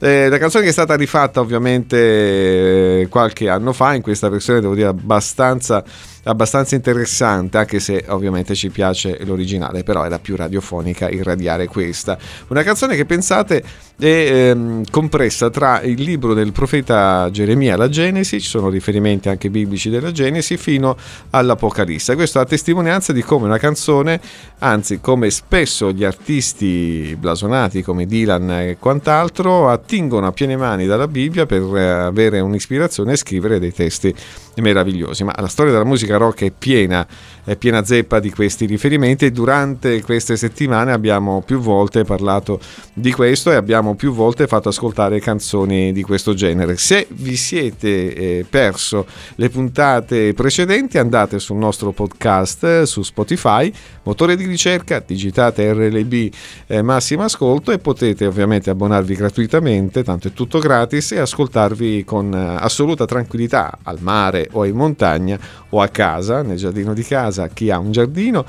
Eh, 0.00 0.28
la 0.28 0.38
canzone 0.38 0.64
che 0.64 0.70
è 0.70 0.72
stata 0.72 0.94
rifatta 0.94 1.40
ovviamente 1.40 3.00
eh, 3.00 3.08
qualche 3.08 3.48
anno 3.48 3.72
fa, 3.72 3.94
in 3.94 4.02
questa 4.02 4.28
versione 4.28 4.60
devo 4.60 4.74
dire 4.74 4.88
abbastanza 4.88 5.84
abbastanza 6.24 6.74
interessante 6.74 7.58
anche 7.58 7.80
se 7.80 8.04
ovviamente 8.08 8.54
ci 8.54 8.70
piace 8.70 9.18
l'originale 9.24 9.82
però 9.82 10.04
era 10.04 10.18
più 10.18 10.36
radiofonica 10.36 11.08
irradiare 11.08 11.66
questa. 11.66 12.18
Una 12.48 12.62
canzone 12.62 12.96
che 12.96 13.04
pensate 13.04 13.62
è 13.96 14.06
ehm, 14.06 14.84
compressa 14.90 15.50
tra 15.50 15.80
il 15.82 16.02
libro 16.02 16.34
del 16.34 16.52
profeta 16.52 17.28
Geremia 17.30 17.76
la 17.76 17.88
Genesi 17.88 18.40
ci 18.40 18.48
sono 18.48 18.68
riferimenti 18.68 19.28
anche 19.28 19.50
biblici 19.50 19.88
della 19.88 20.12
Genesi 20.12 20.56
fino 20.56 20.96
all'Apocalisse. 21.30 22.14
Questo 22.14 22.40
a 22.40 22.44
testimonianza 22.44 23.12
di 23.12 23.22
come 23.22 23.46
una 23.46 23.58
canzone 23.58 24.20
anzi 24.58 25.00
come 25.00 25.30
spesso 25.30 25.92
gli 25.92 26.04
artisti 26.04 27.16
blasonati 27.18 27.82
come 27.82 28.06
Dylan 28.06 28.50
e 28.50 28.76
quant'altro 28.78 29.68
attingono 29.68 30.26
a 30.26 30.32
piene 30.32 30.56
mani 30.56 30.86
dalla 30.86 31.08
Bibbia 31.08 31.46
per 31.46 31.62
eh, 31.76 31.90
avere 31.90 32.40
un'ispirazione 32.40 33.12
e 33.12 33.16
scrivere 33.16 33.58
dei 33.58 33.72
testi 33.72 34.14
meravigliosi 34.60 35.24
ma 35.24 35.34
la 35.36 35.48
storia 35.48 35.72
della 35.72 35.84
musica 35.84 36.16
rock 36.16 36.44
è 36.44 36.52
piena 36.56 37.06
è 37.44 37.56
piena 37.56 37.84
zeppa 37.84 38.20
di 38.20 38.30
questi 38.30 38.64
riferimenti 38.64 39.26
e 39.26 39.30
durante 39.30 40.02
queste 40.02 40.36
settimane 40.36 40.92
abbiamo 40.92 41.42
più 41.44 41.58
volte 41.58 42.02
parlato 42.04 42.58
di 42.94 43.12
questo 43.12 43.52
e 43.52 43.54
abbiamo 43.54 43.94
più 43.94 44.12
volte 44.12 44.46
fatto 44.46 44.70
ascoltare 44.70 45.20
canzoni 45.20 45.92
di 45.92 46.02
questo 46.02 46.32
genere. 46.32 46.76
Se 46.78 47.06
vi 47.10 47.36
siete 47.36 48.14
eh, 48.14 48.46
perso 48.48 49.06
le 49.34 49.50
puntate 49.50 50.32
precedenti 50.32 50.96
andate 50.96 51.38
sul 51.38 51.56
nostro 51.56 51.92
podcast 51.92 52.64
eh, 52.64 52.86
su 52.86 53.02
Spotify, 53.02 53.70
motore 54.04 54.36
di 54.36 54.46
ricerca, 54.46 55.02
digitate 55.04 55.70
RLB 55.72 56.32
eh, 56.66 56.82
Massimo 56.82 57.24
Ascolto 57.24 57.72
e 57.72 57.78
potete 57.78 58.24
ovviamente 58.24 58.70
abbonarvi 58.70 59.14
gratuitamente, 59.14 60.02
tanto 60.02 60.28
è 60.28 60.32
tutto 60.32 60.58
gratis 60.58 61.12
e 61.12 61.18
ascoltarvi 61.18 62.04
con 62.04 62.32
eh, 62.32 62.56
assoluta 62.58 63.04
tranquillità 63.04 63.78
al 63.82 63.98
mare 64.00 64.43
o 64.52 64.64
in 64.64 64.76
montagna 64.76 65.38
o 65.70 65.80
a 65.80 65.88
casa, 65.88 66.42
nel 66.42 66.56
giardino 66.56 66.94
di 66.94 67.02
casa, 67.02 67.48
chi 67.48 67.70
ha 67.70 67.78
un 67.78 67.92
giardino 67.92 68.44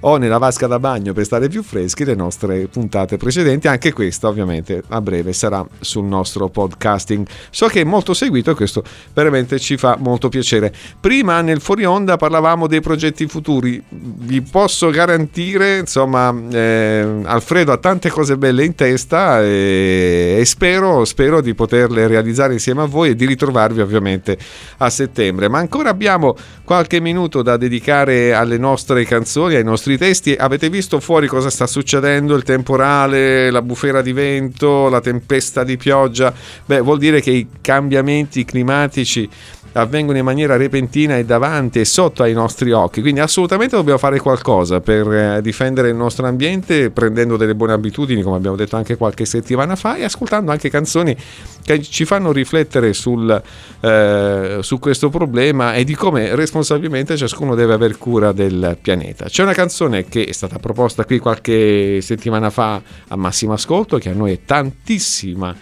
o 0.00 0.16
nella 0.16 0.38
vasca 0.38 0.66
da 0.66 0.78
bagno 0.78 1.12
per 1.12 1.24
stare 1.24 1.48
più 1.48 1.62
freschi 1.62 2.04
le 2.04 2.14
nostre 2.14 2.66
puntate 2.66 3.16
precedenti. 3.16 3.68
Anche 3.68 3.92
questa 3.92 4.28
ovviamente 4.28 4.82
a 4.88 5.00
breve 5.00 5.32
sarà 5.32 5.64
sul 5.80 6.04
nostro 6.04 6.48
podcasting. 6.48 7.26
So 7.50 7.66
che 7.66 7.80
è 7.82 7.84
molto 7.84 8.14
seguito 8.14 8.50
e 8.50 8.54
questo 8.54 8.82
veramente 9.12 9.58
ci 9.58 9.76
fa 9.76 9.96
molto 9.98 10.28
piacere. 10.28 10.72
Prima 11.00 11.40
nel 11.40 11.60
fuori 11.60 11.84
onda 11.84 12.16
parlavamo 12.16 12.66
dei 12.66 12.80
progetti 12.80 13.26
futuri. 13.26 13.82
Vi 13.88 14.42
posso 14.42 14.90
garantire, 14.90 15.78
insomma, 15.78 16.34
eh, 16.50 17.20
Alfredo 17.24 17.72
ha 17.72 17.78
tante 17.78 18.10
cose 18.10 18.36
belle 18.36 18.64
in 18.64 18.74
testa 18.74 19.42
e, 19.42 20.36
e 20.38 20.44
spero, 20.44 21.04
spero 21.04 21.40
di 21.40 21.54
poterle 21.54 22.06
realizzare 22.06 22.52
insieme 22.54 22.82
a 22.82 22.86
voi 22.86 23.10
e 23.10 23.14
di 23.14 23.26
ritrovarvi 23.26 23.80
ovviamente 23.80 24.38
a 24.78 24.90
settembre. 24.90 25.48
Ma 25.48 25.58
ancora 25.58 25.90
abbiamo 25.90 26.36
qualche 26.64 27.00
minuto 27.00 27.42
da 27.42 27.56
dedicare 27.56 28.32
alle 28.34 28.58
nostre 28.58 29.04
canzoni, 29.04 29.54
ai 29.54 29.64
nostri 29.64 29.83
testi. 29.98 30.34
Avete 30.38 30.68
visto 30.68 30.98
fuori 31.00 31.26
cosa 31.26 31.50
sta 31.50 31.66
succedendo? 31.66 32.34
Il 32.34 32.42
temporale, 32.42 33.50
la 33.50 33.62
bufera 33.62 34.02
di 34.02 34.12
vento, 34.12 34.88
la 34.88 35.00
tempesta 35.00 35.64
di 35.64 35.76
pioggia. 35.76 36.32
Beh, 36.64 36.80
vuol 36.80 36.98
dire 36.98 37.20
che 37.20 37.30
i 37.30 37.46
cambiamenti 37.60 38.44
climatici 38.44 39.28
avvengono 39.74 40.18
in 40.18 40.24
maniera 40.24 40.56
repentina 40.56 41.16
e 41.16 41.24
davanti 41.24 41.80
e 41.80 41.84
sotto 41.84 42.22
ai 42.22 42.32
nostri 42.32 42.72
occhi. 42.72 43.00
Quindi 43.00 43.20
assolutamente 43.20 43.76
dobbiamo 43.76 43.98
fare 43.98 44.18
qualcosa 44.18 44.80
per 44.80 45.12
eh, 45.12 45.40
difendere 45.42 45.88
il 45.88 45.96
nostro 45.96 46.26
ambiente, 46.26 46.90
prendendo 46.90 47.36
delle 47.36 47.54
buone 47.54 47.72
abitudini, 47.72 48.22
come 48.22 48.36
abbiamo 48.36 48.56
detto 48.56 48.76
anche 48.76 48.96
qualche 48.96 49.24
settimana 49.24 49.76
fa, 49.76 49.96
e 49.96 50.04
ascoltando 50.04 50.50
anche 50.50 50.70
canzoni 50.70 51.16
che 51.62 51.82
ci 51.82 52.04
fanno 52.04 52.32
riflettere 52.32 52.92
sul, 52.92 53.42
eh, 53.80 54.58
su 54.60 54.78
questo 54.78 55.08
problema 55.08 55.74
e 55.74 55.84
di 55.84 55.94
come 55.94 56.34
responsabilmente 56.34 57.16
ciascuno 57.16 57.54
deve 57.54 57.74
aver 57.74 57.98
cura 57.98 58.32
del 58.32 58.76
pianeta. 58.80 59.26
C'è 59.26 59.42
una 59.42 59.54
canzone 59.54 60.04
che 60.04 60.24
è 60.24 60.32
stata 60.32 60.58
proposta 60.58 61.04
qui 61.04 61.18
qualche 61.18 62.00
settimana 62.00 62.50
fa 62.50 62.80
a 63.08 63.16
massimo 63.16 63.52
ascolto, 63.52 63.98
che 63.98 64.10
a 64.10 64.14
noi 64.14 64.32
è 64.32 64.38
tantissima 64.44 65.54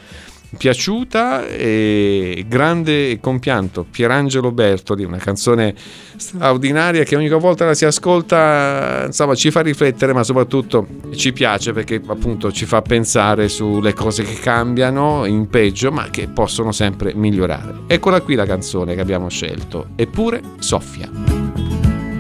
piaciuta 0.56 1.46
e 1.46 2.44
grande 2.46 3.18
compianto 3.20 3.86
Pierangelo 3.90 4.52
Bertoli 4.52 5.04
una 5.04 5.16
canzone 5.16 5.74
straordinaria 6.16 7.04
che 7.04 7.16
ogni 7.16 7.28
volta 7.28 7.64
la 7.64 7.74
si 7.74 7.84
ascolta 7.84 9.04
insomma 9.06 9.34
ci 9.34 9.50
fa 9.50 9.60
riflettere 9.60 10.12
ma 10.12 10.22
soprattutto 10.22 10.86
ci 11.14 11.32
piace 11.32 11.72
perché 11.72 12.00
appunto 12.06 12.52
ci 12.52 12.66
fa 12.66 12.82
pensare 12.82 13.48
sulle 13.48 13.94
cose 13.94 14.22
che 14.22 14.34
cambiano 14.34 15.24
in 15.24 15.48
peggio 15.48 15.90
ma 15.90 16.10
che 16.10 16.28
possono 16.28 16.72
sempre 16.72 17.14
migliorare. 17.14 17.80
Eccola 17.86 18.20
qui 18.20 18.34
la 18.34 18.46
canzone 18.46 18.94
che 18.94 19.00
abbiamo 19.00 19.28
scelto 19.28 19.88
eppure 19.96 20.40
soffia. 20.58 21.08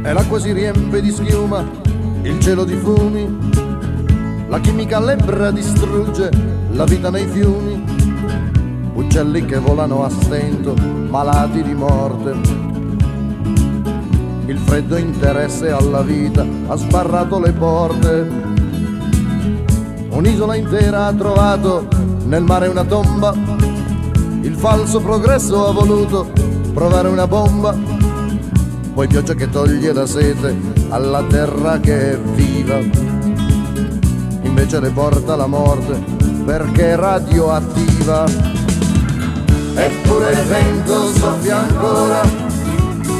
E 0.04 0.12
l'acqua 0.12 0.40
si 0.40 0.52
riempie 0.52 1.00
di 1.00 1.10
schiuma, 1.10 1.64
il 2.22 2.40
cielo 2.40 2.64
di 2.64 2.74
fumi, 2.74 3.38
la 4.48 4.58
chimica 4.60 5.00
lebbra 5.00 5.50
distrugge 5.50 6.28
la 6.72 6.84
vita 6.84 7.10
nei 7.10 7.26
fiumi, 7.28 8.01
uccelli 8.94 9.44
che 9.44 9.58
volano 9.58 10.04
a 10.04 10.10
stento, 10.10 10.74
malati 11.08 11.62
di 11.62 11.74
morte. 11.74 12.30
Il 14.46 14.58
freddo 14.58 14.96
interesse 14.96 15.70
alla 15.70 16.02
vita 16.02 16.44
ha 16.66 16.76
sbarrato 16.76 17.38
le 17.38 17.52
porte. 17.52 18.30
Un'isola 20.10 20.56
intera 20.56 21.06
ha 21.06 21.12
trovato 21.12 21.86
nel 22.24 22.42
mare 22.42 22.68
una 22.68 22.84
tomba. 22.84 23.34
Il 24.42 24.54
falso 24.54 25.00
progresso 25.00 25.66
ha 25.68 25.72
voluto 25.72 26.30
provare 26.74 27.08
una 27.08 27.26
bomba. 27.26 27.74
Poi 28.94 29.06
pioggia 29.06 29.34
che 29.34 29.48
toglie 29.48 29.92
la 29.92 30.06
sete 30.06 30.54
alla 30.90 31.22
terra 31.22 31.80
che 31.80 32.12
è 32.12 32.18
viva. 32.18 32.78
Invece 34.42 34.80
le 34.80 34.90
porta 34.90 35.34
la 35.34 35.46
morte 35.46 35.98
perché 36.44 36.90
è 36.90 36.96
radioattiva. 36.96 38.24
Eppure 39.74 40.32
il 40.32 40.42
vento 40.48 41.12
soffia 41.14 41.58
ancora, 41.58 42.22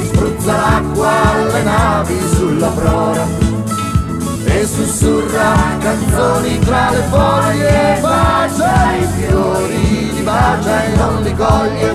spruzza 0.05 0.55
l'acqua 0.55 1.31
alle 1.31 1.63
navi 1.63 2.19
sulla 2.35 2.67
prora 2.67 3.25
e 4.45 4.65
sussurra 4.65 5.77
canzoni 5.79 6.59
tra 6.59 6.91
le 6.91 7.01
foglie, 7.09 7.97
bacia 8.01 8.95
i 8.95 9.05
fiori, 9.17 10.13
li 10.13 10.21
bacia 10.21 10.83
e 10.83 10.95
non 10.95 11.21
li 11.23 11.35
coglie. 11.35 11.91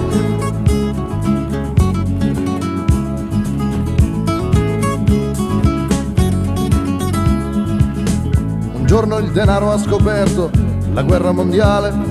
Un 8.75 8.85
giorno 8.87 9.19
il 9.19 9.31
denaro 9.31 9.71
ha 9.71 9.79
scoperto 9.79 10.51
la 10.93 11.03
guerra 11.03 11.33
mondiale, 11.33 12.08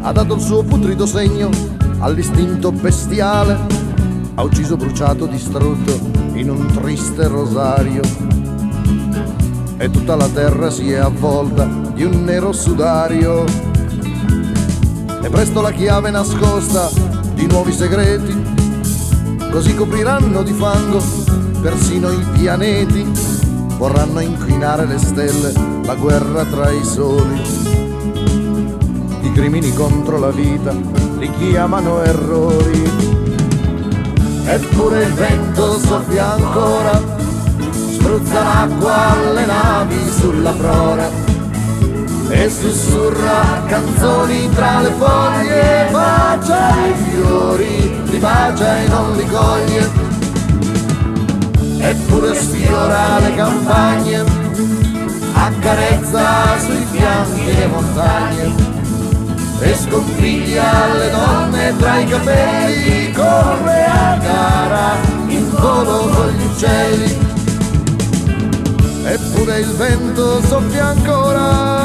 ha 0.00 0.12
dato 0.12 0.34
il 0.34 0.40
suo 0.40 0.62
putrido 0.62 1.06
segno 1.06 1.50
all'istinto 1.98 2.70
bestiale, 2.72 3.58
ha 4.34 4.42
ucciso, 4.42 4.76
bruciato, 4.76 5.26
distrutto 5.26 5.98
in 6.34 6.50
un 6.50 6.66
triste 6.66 7.26
rosario 7.26 8.02
e 9.76 9.90
tutta 9.90 10.16
la 10.16 10.28
terra 10.28 10.70
si 10.70 10.90
è 10.90 10.96
avvolta 10.96 11.64
di 11.94 12.04
un 12.04 12.24
nero 12.24 12.52
sudario. 12.52 13.44
E 15.22 15.28
presto 15.30 15.60
la 15.60 15.72
chiave 15.72 16.10
nascosta 16.10 16.90
di 17.34 17.46
nuovi 17.46 17.72
segreti, 17.72 18.36
così 19.50 19.74
copriranno 19.74 20.42
di 20.42 20.52
fango 20.52 21.02
persino 21.60 22.10
i 22.10 22.24
pianeti, 22.32 23.04
vorranno 23.76 24.20
inquinare 24.20 24.86
le 24.86 24.98
stelle, 24.98 25.52
la 25.84 25.94
guerra 25.94 26.44
tra 26.44 26.70
i 26.70 26.84
soli. 26.84 27.67
Crimini 29.38 29.72
contro 29.72 30.18
la 30.18 30.30
vita 30.30 30.72
li 30.72 31.30
chiamano 31.38 32.02
errori. 32.02 32.90
Eppure 34.46 35.04
il 35.04 35.12
vento 35.12 35.78
soffia 35.78 36.32
ancora 36.32 37.00
spruzza 37.70 38.42
l'acqua 38.42 39.12
alle 39.12 39.46
navi 39.46 40.10
sulla 40.10 40.50
prora 40.50 41.08
e 42.30 42.50
sussurra 42.50 43.62
canzoni 43.68 44.50
tra 44.54 44.80
le 44.80 44.90
foglie, 44.98 45.88
bacia 45.92 46.70
i 46.86 46.94
fiori, 47.08 48.10
li 48.10 48.18
bacia 48.18 48.80
e 48.80 48.88
non 48.88 49.14
li 49.14 49.26
coglie, 49.28 49.90
eppure 51.78 52.34
sfiora 52.34 53.20
le 53.20 53.34
campagne, 53.36 54.24
accarezza 55.32 56.58
sui 56.58 56.84
fianchi 56.90 57.54
le 57.54 57.66
montagne 57.68 58.67
e 59.60 59.74
sconfiglia 59.74 60.94
le 60.94 61.10
donne 61.10 61.76
tra 61.78 61.98
i 61.98 62.06
capelli, 62.06 63.12
corre 63.12 63.84
a 63.84 64.16
gara 64.20 64.94
in 65.26 65.48
volo 65.50 66.08
con 66.08 66.28
gli 66.28 66.42
uccelli 66.44 67.28
eppure 69.08 69.60
il 69.60 69.72
vento 69.72 70.42
soffia 70.42 70.88
ancora. 70.88 71.77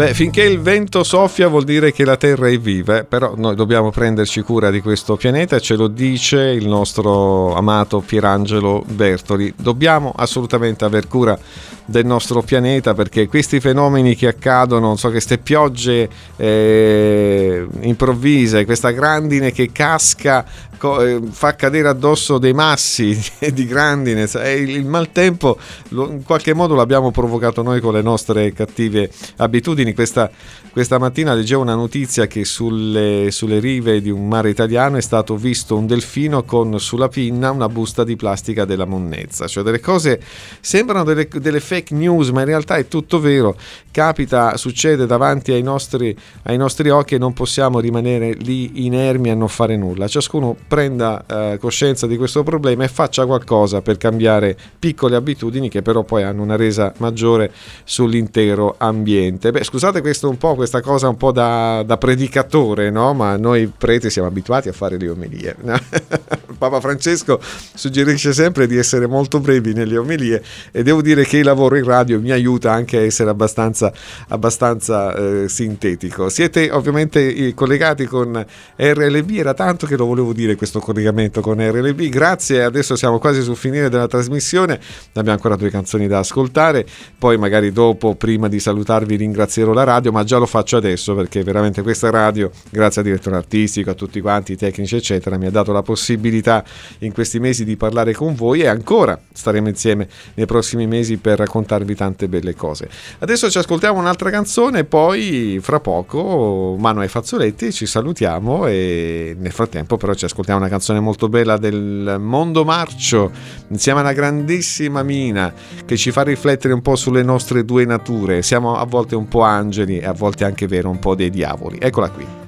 Beh, 0.00 0.14
finché 0.14 0.44
il 0.44 0.60
vento 0.60 1.04
soffia 1.04 1.48
vuol 1.48 1.64
dire 1.64 1.92
che 1.92 2.06
la 2.06 2.16
Terra 2.16 2.48
è 2.48 2.58
viva, 2.58 3.00
eh, 3.00 3.04
però 3.04 3.34
noi 3.36 3.54
dobbiamo 3.54 3.90
prenderci 3.90 4.40
cura 4.40 4.70
di 4.70 4.80
questo 4.80 5.16
pianeta, 5.16 5.60
ce 5.60 5.74
lo 5.76 5.88
dice 5.88 6.40
il 6.40 6.66
nostro 6.66 7.54
amato 7.54 8.00
Pierangelo 8.00 8.82
Bertoli. 8.86 9.52
Dobbiamo 9.54 10.14
assolutamente 10.16 10.86
aver 10.86 11.06
cura 11.06 11.38
del 11.84 12.06
nostro 12.06 12.40
pianeta 12.40 12.94
perché 12.94 13.28
questi 13.28 13.60
fenomeni 13.60 14.14
che 14.16 14.28
accadono, 14.28 14.86
non 14.86 14.96
so, 14.96 15.10
queste 15.10 15.36
piogge 15.36 16.08
eh, 16.36 17.66
improvvise, 17.80 18.64
questa 18.64 18.92
grandine 18.92 19.52
che 19.52 19.70
casca 19.70 20.46
fa 20.80 21.54
cadere 21.56 21.88
addosso 21.88 22.38
dei 22.38 22.54
massi 22.54 23.18
di 23.52 23.66
grandine, 23.66 24.28
il, 24.56 24.86
maltempo 24.86 25.58
in 25.90 26.22
qualche 26.24 26.54
modo 26.54 26.74
l'abbiamo 26.74 27.10
provocato 27.10 27.62
noi 27.62 27.80
con 27.80 27.92
le 27.92 28.02
nostre 28.02 28.52
cattive 28.52 29.10
abitudini. 29.36 29.92
Questa, 29.92 30.30
questa 30.72 30.98
mattina 30.98 31.34
leggevo 31.34 31.60
una 31.60 31.74
notizia 31.74 32.26
che 32.26 32.44
sulle, 32.44 33.28
sulle 33.30 33.58
rive 33.58 34.00
di 34.00 34.10
un 34.10 34.26
mare 34.26 34.48
italiano 34.48 34.96
è 34.96 35.02
stato 35.02 35.36
visto 35.36 35.76
un 35.76 35.86
delfino 35.86 36.44
con 36.44 36.80
sulla 36.80 37.08
pinna 37.08 37.50
una 37.50 37.68
busta 37.68 38.02
di 38.04 38.16
plastica 38.16 38.64
della 38.64 38.86
monnezza, 38.86 39.46
cioè 39.46 39.62
delle 39.62 39.80
cose 39.80 40.20
sembrano 40.60 41.04
delle, 41.04 41.28
delle 41.28 41.60
fake 41.60 41.94
news, 41.94 42.30
ma 42.30 42.40
in 42.40 42.46
realtà 42.46 42.76
è 42.76 42.88
tutto 42.88 43.20
vero. 43.20 43.56
Capita, 43.90 44.56
succede 44.56 45.04
davanti 45.06 45.52
ai 45.52 45.62
nostri, 45.62 46.16
ai 46.44 46.56
nostri 46.56 46.88
occhi 46.88 47.16
e 47.16 47.18
non 47.18 47.32
possiamo 47.32 47.80
rimanere 47.80 48.32
lì 48.32 48.86
inermi 48.86 49.30
a 49.30 49.34
non 49.34 49.48
fare 49.48 49.76
nulla. 49.76 50.08
Ciascuno 50.08 50.56
prenda 50.70 51.24
eh, 51.26 51.58
coscienza 51.58 52.06
di 52.06 52.16
questo 52.16 52.44
problema 52.44 52.84
e 52.84 52.88
faccia 52.88 53.26
qualcosa 53.26 53.82
per 53.82 53.96
cambiare 53.96 54.56
piccole 54.78 55.16
abitudini 55.16 55.68
che 55.68 55.82
però 55.82 56.04
poi 56.04 56.22
hanno 56.22 56.42
una 56.42 56.54
resa 56.54 56.92
maggiore 56.98 57.50
sull'intero 57.82 58.76
ambiente. 58.78 59.50
Beh, 59.50 59.64
scusate 59.64 60.00
questo 60.00 60.28
un 60.28 60.38
po', 60.38 60.54
questa 60.54 60.80
cosa 60.80 61.08
un 61.08 61.16
po' 61.16 61.32
da, 61.32 61.82
da 61.84 61.96
predicatore, 61.96 62.90
no? 62.90 63.14
Ma 63.14 63.36
noi 63.36 63.66
preti 63.66 64.10
siamo 64.10 64.28
abituati 64.28 64.68
a 64.68 64.72
fare 64.72 64.96
le 64.96 65.08
omelie. 65.08 65.56
Papa 66.56 66.78
Francesco 66.78 67.40
suggerisce 67.74 68.32
sempre 68.32 68.68
di 68.68 68.76
essere 68.76 69.08
molto 69.08 69.40
brevi 69.40 69.72
nelle 69.72 69.96
omelie 69.96 70.40
e 70.70 70.84
devo 70.84 71.02
dire 71.02 71.24
che 71.24 71.38
il 71.38 71.44
lavoro 71.44 71.76
in 71.76 71.84
radio 71.84 72.20
mi 72.20 72.30
aiuta 72.30 72.70
anche 72.70 72.96
a 72.96 73.00
essere 73.00 73.30
abbastanza, 73.30 73.92
abbastanza 74.28 75.12
eh, 75.16 75.48
sintetico. 75.48 76.28
Siete 76.28 76.70
ovviamente 76.70 77.34
eh, 77.34 77.54
collegati 77.54 78.06
con 78.06 78.46
RLB, 78.76 79.30
era 79.32 79.52
tanto 79.52 79.88
che 79.88 79.96
lo 79.96 80.06
volevo 80.06 80.32
dire 80.32 80.58
questo 80.60 80.80
collegamento 80.80 81.40
con 81.40 81.56
RLB, 81.58 82.02
grazie, 82.10 82.62
adesso 82.62 82.94
siamo 82.94 83.18
quasi 83.18 83.40
sul 83.40 83.56
finire 83.56 83.88
della 83.88 84.06
trasmissione, 84.06 84.78
abbiamo 85.14 85.30
ancora 85.30 85.56
due 85.56 85.70
canzoni 85.70 86.06
da 86.06 86.18
ascoltare, 86.18 86.84
poi 87.16 87.38
magari 87.38 87.72
dopo, 87.72 88.14
prima 88.14 88.46
di 88.46 88.60
salutarvi, 88.60 89.16
ringrazierò 89.16 89.72
la 89.72 89.84
radio, 89.84 90.12
ma 90.12 90.22
già 90.22 90.36
lo 90.36 90.44
faccio 90.44 90.76
adesso 90.76 91.14
perché 91.14 91.42
veramente 91.42 91.80
questa 91.80 92.10
radio, 92.10 92.50
grazie 92.68 93.00
al 93.00 93.06
direttore 93.06 93.36
artistico, 93.36 93.88
a 93.88 93.94
tutti 93.94 94.20
quanti, 94.20 94.52
i 94.52 94.56
tecnici 94.56 94.96
eccetera, 94.96 95.38
mi 95.38 95.46
ha 95.46 95.50
dato 95.50 95.72
la 95.72 95.80
possibilità 95.80 96.62
in 96.98 97.14
questi 97.14 97.40
mesi 97.40 97.64
di 97.64 97.78
parlare 97.78 98.12
con 98.12 98.34
voi 98.34 98.60
e 98.60 98.66
ancora 98.66 99.18
staremo 99.32 99.66
insieme 99.66 100.08
nei 100.34 100.44
prossimi 100.44 100.86
mesi 100.86 101.16
per 101.16 101.38
raccontarvi 101.38 101.94
tante 101.94 102.28
belle 102.28 102.54
cose. 102.54 102.86
Adesso 103.20 103.48
ci 103.48 103.56
ascoltiamo 103.56 103.98
un'altra 103.98 104.28
canzone, 104.28 104.84
poi 104.84 105.58
fra 105.62 105.80
poco 105.80 106.76
mano 106.78 107.00
ai 107.00 107.08
fazzoletti, 107.08 107.72
ci 107.72 107.86
salutiamo 107.86 108.66
e 108.66 109.34
nel 109.38 109.52
frattempo 109.52 109.96
però 109.96 110.12
ci 110.12 110.26
ascoltiamo 110.26 110.48
una 110.56 110.68
canzone 110.68 111.00
molto 111.00 111.28
bella 111.28 111.56
del 111.56 112.16
Mondo 112.18 112.64
Marcio 112.64 113.30
insieme 113.68 114.00
a 114.00 114.02
una 114.02 114.12
grandissima 114.12 115.02
Mina 115.02 115.52
che 115.84 115.96
ci 115.96 116.10
fa 116.10 116.22
riflettere 116.22 116.74
un 116.74 116.82
po' 116.82 116.96
sulle 116.96 117.22
nostre 117.22 117.64
due 117.64 117.84
nature. 117.84 118.42
Siamo 118.42 118.76
a 118.76 118.84
volte 118.84 119.16
un 119.16 119.28
po' 119.28 119.42
angeli 119.42 119.98
e 119.98 120.06
a 120.06 120.12
volte 120.12 120.44
anche 120.44 120.66
vero 120.66 120.90
un 120.90 120.98
po' 120.98 121.14
dei 121.14 121.30
diavoli. 121.30 121.78
Eccola 121.80 122.10
qui. 122.10 122.39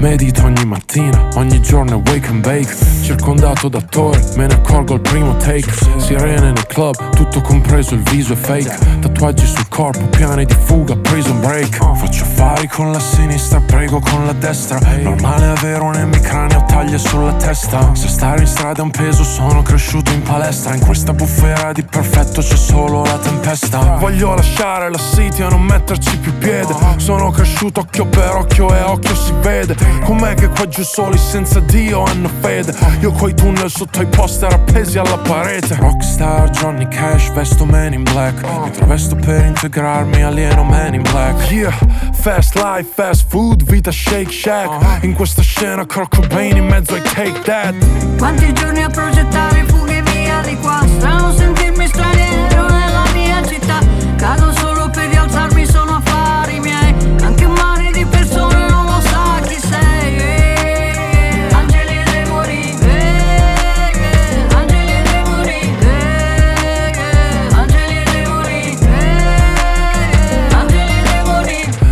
Medito 0.00 0.44
ogni 0.44 0.64
mattina, 0.64 1.28
ogni 1.34 1.60
giorno 1.60 2.02
è 2.02 2.10
wake 2.10 2.28
and 2.28 2.40
bake. 2.40 2.74
Circondato 3.02 3.68
d'attori, 3.68 4.18
me 4.36 4.46
ne 4.46 4.54
accorgo 4.54 4.94
al 4.94 5.00
primo 5.00 5.36
take. 5.36 5.70
Sirene 5.98 6.52
nel 6.52 6.66
club, 6.66 6.96
tutto 7.14 7.42
compreso 7.42 7.92
il 7.92 8.00
viso 8.04 8.32
è 8.32 8.36
fake. 8.36 8.98
Tatuaggi 9.00 9.44
sul 9.44 9.68
corpo, 9.68 10.00
piani 10.06 10.46
di 10.46 10.54
fuga, 10.54 10.96
prison 10.96 11.38
break. 11.40 11.76
Faccio 11.96 12.22
affari 12.24 12.66
con 12.66 12.90
la 12.92 12.98
sinistra, 12.98 13.60
prego 13.60 14.00
con 14.00 14.24
la 14.24 14.32
destra. 14.32 14.78
Normale 15.02 15.48
avere 15.48 15.82
un 15.82 15.94
emicraneo, 15.94 16.64
taglie 16.66 16.96
sulla 16.96 17.34
testa. 17.34 17.94
Se 17.94 18.08
stare 18.08 18.40
in 18.40 18.46
strada 18.46 18.80
è 18.80 18.82
un 18.82 18.90
peso, 18.90 19.22
sono 19.22 19.60
cresciuto 19.60 20.10
in 20.12 20.22
palestra. 20.22 20.74
In 20.74 20.80
questa 20.80 21.12
bufera 21.12 21.72
di 21.72 21.82
perfetto 21.82 22.40
c'è 22.40 22.56
solo 22.56 23.04
la 23.04 23.18
tempesta. 23.18 23.96
Voglio 23.98 24.34
lasciare 24.34 24.90
la 24.90 24.98
city 24.98 25.42
e 25.42 25.48
non 25.50 25.60
metterci 25.60 26.16
più 26.16 26.32
piede. 26.38 26.74
Sono 26.96 27.30
cresciuto 27.30 27.80
occhio 27.80 28.06
per 28.06 28.30
occhio 28.30 28.74
e 28.74 28.80
occhio 28.80 29.14
si 29.14 29.34
vede 29.42 29.89
Com'è 30.04 30.34
che 30.34 30.48
qua 30.48 30.66
giù 30.66 30.82
soli 30.82 31.18
senza 31.18 31.60
Dio 31.60 32.02
hanno 32.04 32.28
fede 32.40 32.74
Io 33.00 33.12
coi 33.12 33.34
tunnel 33.34 33.70
sotto 33.70 34.02
i 34.02 34.06
poster 34.06 34.52
appesi 34.52 34.98
alla 34.98 35.18
parete 35.18 35.76
Rockstar 35.76 36.50
Johnny 36.50 36.88
Cash, 36.88 37.30
vesto 37.32 37.64
man 37.64 37.92
in 37.92 38.02
black 38.02 38.42
Mi 38.42 38.70
travesto 38.70 39.16
per 39.16 39.44
integrarmi, 39.44 40.22
alieno 40.22 40.62
man 40.64 40.94
in 40.94 41.02
black. 41.02 41.50
Yeah, 41.50 41.72
fast 42.12 42.54
life, 42.54 42.90
fast 42.94 43.26
food, 43.28 43.62
vita 43.64 43.90
shake 43.90 44.30
shack. 44.30 45.02
In 45.02 45.14
questa 45.14 45.42
scena 45.42 45.84
Kurt 45.86 46.14
Cobain 46.14 46.56
in 46.56 46.66
mezzo 46.66 46.94
ai 46.94 47.02
take 47.02 47.40
that. 47.42 47.74
Quanti 48.16 48.52
giorni 48.52 48.82
a 48.82 48.88
progettare 48.88 49.64
fughe 49.66 50.02
via 50.02 50.40
di 50.42 50.56
qua 50.56 50.84
Strano 50.98 51.32
sentirmi 51.32 51.86
straniero 51.86 52.49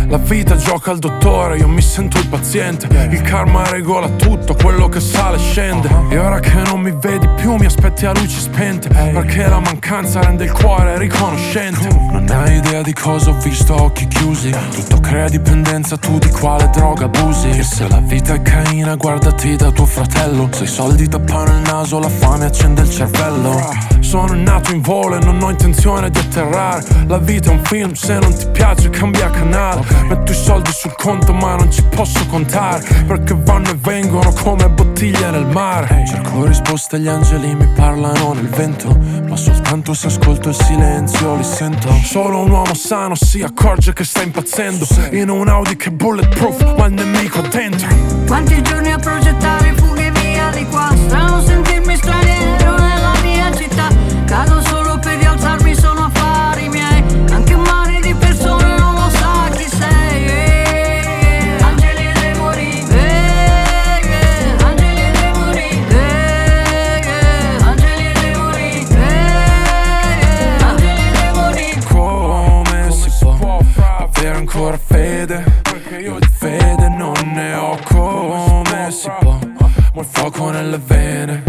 La 0.09 0.17
vita 0.17 0.55
gioca 0.55 0.89
al 0.89 0.97
dottore, 0.97 1.57
io 1.57 1.67
mi 1.67 1.83
sento 1.83 2.17
il 2.17 2.27
paziente. 2.27 2.87
Il 3.11 3.21
karma 3.21 3.69
regola 3.69 4.09
tutto, 4.09 4.55
quello 4.55 4.89
che 4.89 4.99
sale 4.99 5.37
scende. 5.37 5.87
E 6.09 6.17
ora 6.17 6.39
che 6.39 6.55
non 6.65 6.81
mi 6.81 6.91
vedi 6.99 7.29
più, 7.35 7.53
mi 7.57 7.67
aspetti 7.67 8.07
a 8.07 8.13
luci 8.13 8.39
spente. 8.39 8.89
Perché 8.89 9.47
la 9.47 9.59
mancanza 9.59 10.21
rende 10.21 10.45
il 10.45 10.51
cuore 10.51 10.97
riconoscente. 10.97 11.87
Non 12.11 12.27
hai 12.27 12.55
idea 12.55 12.81
di 12.81 12.91
cosa 12.91 13.29
ho 13.29 13.33
visto 13.39 13.79
occhi 13.79 14.07
chiusi. 14.07 14.49
Tutto 14.73 14.99
crea 14.99 15.29
dipendenza, 15.29 15.95
tu 15.95 16.17
di 16.17 16.29
quale 16.29 16.67
droga 16.71 17.05
abusi. 17.05 17.49
E 17.49 17.61
se 17.61 17.87
la 17.87 17.99
vita 17.99 18.33
è 18.33 18.41
caina, 18.41 18.95
guardati 18.95 19.55
da 19.57 19.69
tuo 19.69 19.85
fratello. 19.85 20.49
Se 20.51 20.63
i 20.63 20.67
soldi 20.67 21.07
tappano 21.07 21.51
il 21.51 21.61
naso, 21.61 21.99
la 21.99 22.09
fame 22.09 22.45
accende 22.45 22.81
il 22.81 22.89
cervello. 22.89 23.77
Sono 23.99 24.33
nato 24.33 24.71
in 24.71 24.81
volo 24.81 25.17
e 25.17 25.19
non 25.23 25.39
ho 25.39 25.51
intenzione 25.51 26.09
di 26.09 26.17
atterrare. 26.17 26.83
La 27.05 27.19
vita 27.19 27.51
è 27.51 27.53
un 27.53 27.63
film, 27.63 27.93
se 27.93 28.17
non 28.17 28.35
ti 28.35 28.47
piace 28.51 28.89
cambia 28.89 29.29
canale. 29.29 29.98
Metto 30.07 30.31
i 30.31 30.35
soldi 30.35 30.71
sul 30.71 30.93
conto 30.95 31.33
ma 31.33 31.55
non 31.55 31.71
ci 31.71 31.83
posso 31.83 32.25
contare. 32.27 32.83
Perché 33.05 33.35
vanno 33.35 33.69
e 33.69 33.75
vengono 33.75 34.31
come 34.33 34.69
bottiglie 34.69 35.31
nel 35.31 35.45
mare. 35.45 36.05
Cerco 36.07 36.45
risposte 36.45 36.97
agli 36.97 37.07
angeli, 37.07 37.53
mi 37.55 37.67
parlano 37.75 38.33
nel 38.33 38.49
vento. 38.49 38.97
Ma 39.27 39.35
soltanto 39.35 39.93
se 39.93 40.07
ascolto 40.07 40.49
il 40.49 40.55
silenzio 40.55 41.35
li 41.35 41.43
sento. 41.43 41.91
Solo 42.03 42.39
un 42.39 42.51
uomo 42.51 42.73
sano 42.73 43.15
si 43.15 43.41
accorge 43.41 43.93
che 43.93 44.03
sta 44.03 44.21
impazzendo. 44.21 44.85
In 45.11 45.29
un 45.29 45.47
Audi 45.47 45.75
che 45.75 45.89
è 45.89 45.91
bulletproof, 45.91 46.75
ma 46.77 46.85
il 46.85 46.93
nemico 46.93 47.41
dentro. 47.41 47.87
Quanti 48.25 48.61
giorni 48.61 48.91
a 48.91 48.97
progettare 48.97 49.73
fughe 49.75 50.11
via 50.11 50.49
di 50.51 50.65
qua 50.65 50.89
Strano 51.05 51.41
sentirmi 51.41 51.68
Ma 79.99 80.05
il 80.05 80.11
fuoco 80.13 80.49
nelle 80.49 80.77
vene. 80.77 81.43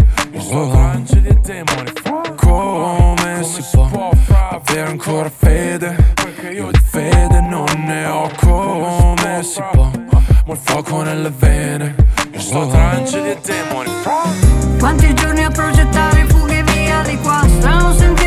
Oh. 0.49 0.67
Come 2.35 3.43
si 3.43 3.63
può 3.71 4.11
avere 4.49 4.89
ancora 4.89 5.29
fede? 5.29 5.95
Perché 6.15 6.49
io 6.49 6.69
di 6.69 6.81
fede 6.83 7.39
non 7.39 7.65
ne 7.85 8.05
ho. 8.07 8.29
come 8.41 9.41
si 9.41 9.63
può? 9.71 9.89
Ma 10.45 10.51
il 10.53 10.59
fuoco 10.61 11.01
nelle 11.01 11.29
vene. 11.29 11.95
Io 12.33 12.39
sto 12.41 12.67
tra 12.67 12.89
angeli 12.89 13.29
e 13.29 13.37
demoni 13.41 13.89
Quanti 14.77 15.13
giorni 15.13 15.43
a 15.45 15.49
progettare 15.49 16.25
fughe 16.25 16.61
via 16.63 17.03
di 17.03 17.17
qua? 17.19 17.45
Strano 17.47 17.93
sentirmi 17.93 18.20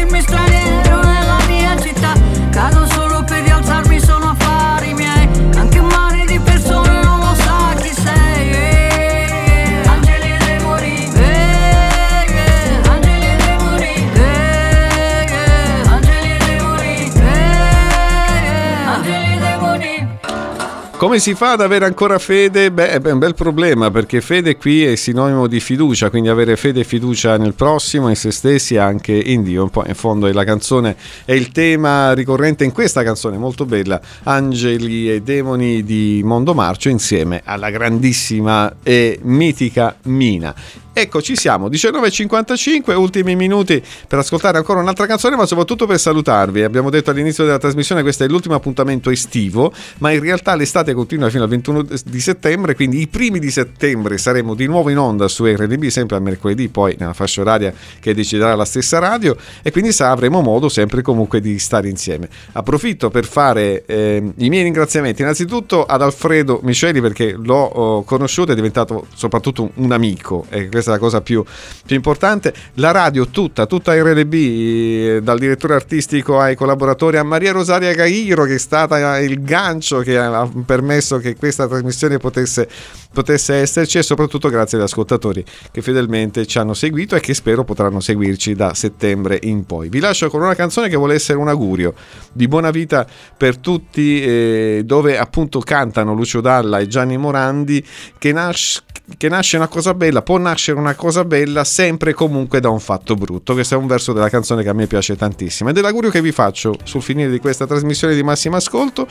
Come 21.14 21.26
si 21.26 21.36
fa 21.36 21.52
ad 21.52 21.60
avere 21.60 21.84
ancora 21.84 22.18
fede? 22.18 22.72
Beh, 22.72 23.00
è 23.00 23.10
un 23.12 23.20
bel 23.20 23.36
problema 23.36 23.88
perché 23.92 24.20
fede 24.20 24.56
qui 24.56 24.84
è 24.84 24.96
sinonimo 24.96 25.46
di 25.46 25.60
fiducia, 25.60 26.10
quindi 26.10 26.28
avere 26.28 26.56
fede 26.56 26.80
e 26.80 26.84
fiducia 26.84 27.36
nel 27.36 27.54
prossimo, 27.54 28.08
in 28.08 28.16
se 28.16 28.32
stessi 28.32 28.74
e 28.74 28.78
anche 28.78 29.12
in 29.12 29.44
Dio. 29.44 29.70
In 29.86 29.94
fondo 29.94 30.26
è 30.26 30.32
la 30.32 30.42
canzone, 30.42 30.96
è 31.24 31.30
il 31.30 31.52
tema 31.52 32.14
ricorrente 32.14 32.64
in 32.64 32.72
questa 32.72 33.04
canzone 33.04 33.38
molto 33.38 33.64
bella, 33.64 34.00
Angeli 34.24 35.08
e 35.08 35.22
Demoni 35.22 35.84
di 35.84 36.20
Mondo 36.24 36.52
Marcio 36.52 36.88
insieme 36.88 37.42
alla 37.44 37.70
grandissima 37.70 38.78
e 38.82 39.20
mitica 39.22 39.96
Mina. 40.06 40.52
Ecco, 40.97 41.20
ci 41.20 41.34
siamo, 41.34 41.68
19.55, 41.68 42.95
ultimi 42.95 43.34
minuti 43.34 43.82
per 44.07 44.20
ascoltare 44.20 44.59
ancora 44.59 44.78
un'altra 44.78 45.07
canzone, 45.07 45.34
ma 45.34 45.45
soprattutto 45.45 45.86
per 45.86 45.99
salutarvi. 45.99 46.62
Abbiamo 46.62 46.88
detto 46.88 47.11
all'inizio 47.11 47.42
della 47.42 47.59
trasmissione 47.59 48.03
questo 48.03 48.22
è 48.22 48.28
l'ultimo 48.28 48.55
appuntamento 48.55 49.11
estivo, 49.11 49.72
ma 49.99 50.12
in 50.12 50.20
realtà 50.20 50.55
l'estate 50.55 50.95
continua 50.95 51.30
fino 51.30 51.42
al 51.42 51.49
21 51.49 51.86
di 52.05 52.20
settembre, 52.20 52.76
quindi 52.76 53.01
i 53.01 53.09
primi 53.09 53.40
di 53.40 53.51
settembre 53.51 54.18
saremo 54.18 54.55
di 54.55 54.66
nuovo 54.66 54.88
in 54.88 54.99
onda 54.99 55.26
su 55.26 55.45
RDB, 55.45 55.86
sempre 55.86 56.14
al 56.14 56.22
mercoledì, 56.22 56.68
poi 56.68 56.95
nella 56.97 57.12
fascia 57.12 57.40
oraria 57.40 57.74
che 57.99 58.14
deciderà 58.14 58.55
la 58.55 58.64
stessa 58.64 59.01
radio, 59.01 59.36
e 59.64 59.72
quindi 59.72 59.92
avremo 59.99 60.42
modo 60.42 60.68
sempre 60.68 61.03
comunque 61.03 61.40
di 61.40 61.59
stare 61.59 61.88
insieme. 61.88 62.28
Approfitto 62.53 63.11
per 63.11 63.24
fare 63.26 63.82
eh, 63.86 64.22
i 64.36 64.49
miei 64.49 64.62
ringraziamenti 64.62 65.22
innanzitutto 65.22 65.84
ad 65.84 66.03
Alfredo 66.03 66.61
Miceli 66.62 67.01
perché 67.01 67.34
l'ho 67.36 67.64
oh, 67.64 68.05
conosciuto, 68.05 68.53
è 68.53 68.55
diventato 68.55 69.09
soprattutto 69.12 69.72
un, 69.74 69.90
amico, 69.90 70.47
e 70.51 70.68
questa 70.85 70.91
è 70.91 70.95
la 70.95 70.99
cosa 70.99 71.20
più, 71.20 71.43
più 71.87 71.97
importante. 71.97 72.53
La 72.74 72.91
radio 72.91 73.28
tutta, 73.28 73.66
tutta 73.66 73.95
RDB, 73.95 74.35
eh, 74.35 75.20
dal 75.22 75.39
direttore 75.39 75.74
artistico 75.74 76.39
ai 76.39 76.55
collaboratori, 76.55 77.16
a 77.16 77.22
Maria 77.22 77.53
Rosaria 77.53 77.93
Gairo 77.95 78.45
che 78.45 78.55
è 78.55 78.59
stata 78.59 79.18
il 79.18 79.43
gancio 79.43 80.01
che 80.01 80.18
ha 80.18 80.49
permesso 80.64 81.18
che 81.18 81.37
questa 81.37 81.66
trasmissione 81.66 82.18
potesse, 82.18 82.68
potesse 83.12 83.55
esserci 83.55 83.99
e 83.99 84.03
soprattutto 84.03 84.49
grazie 84.49 84.78
agli 84.78 84.85
ascoltatori 84.85 85.45
che 85.70 85.82
fedelmente 85.82 86.47
ci 86.47 86.59
hanno 86.59 86.74
seguito 86.74 87.16
e 87.16 87.20
che 87.20 87.35
spero 87.35 87.64
potranno 87.64 88.01
seguirci 88.01 88.55
da 88.55 88.74
settembre 88.74 89.39
in 89.43 89.64
poi. 89.64 89.89
Vi 89.89 90.01
lascio 90.01 90.28
con 90.28 90.43
una 90.43 90.55
canzone 90.55 90.89
che 90.89 90.97
vuole 90.97 91.14
essere 91.14 91.39
un 91.39 91.49
augurio 91.49 91.95
di 92.32 92.49
buona 92.49 92.70
vita 92.70 93.07
per 93.37 93.57
tutti, 93.59 94.22
eh, 94.22 94.82
dove 94.85 95.18
appunto 95.18 95.61
cantano 95.61 96.14
Lucio 96.14 96.41
Dalla 96.41 96.78
e 96.78 96.87
Gianni 96.87 97.16
Morandi 97.16 97.85
che 98.18 98.32
nasce 98.32 98.82
che 99.18 99.28
nasce 99.28 99.57
una 99.57 99.68
cosa 99.68 99.93
bella, 99.95 100.22
può 100.22 100.39
nascere 100.39 100.74
una 100.79 100.95
cosa 100.95 101.25
bella 101.25 101.64
sempre 101.64 102.11
e 102.11 102.14
comunque 102.14 102.61
da 102.61 102.68
un 102.68 102.81
fatto 102.81 103.14
brutto. 103.14 103.55
Questo 103.55 103.75
è 103.75 103.77
un 103.77 103.87
verso 103.87 104.12
della 104.12 104.29
canzone 104.29 104.62
che 104.62 104.68
a 104.68 104.72
me 104.72 104.87
piace 104.87 105.16
tantissimo 105.16 105.70
ed 105.70 105.79
è 105.79 105.81
l'augurio 105.81 106.11
che 106.11 106.20
vi 106.20 106.33
faccio 106.33 106.77
sul 106.85 107.03
finire 107.03 107.31
di 107.31 107.39
questa 107.39 107.66
trasmissione 107.66 108.14
di 108.14 108.22
massimo 108.22 108.57
ascolto. 108.57 109.07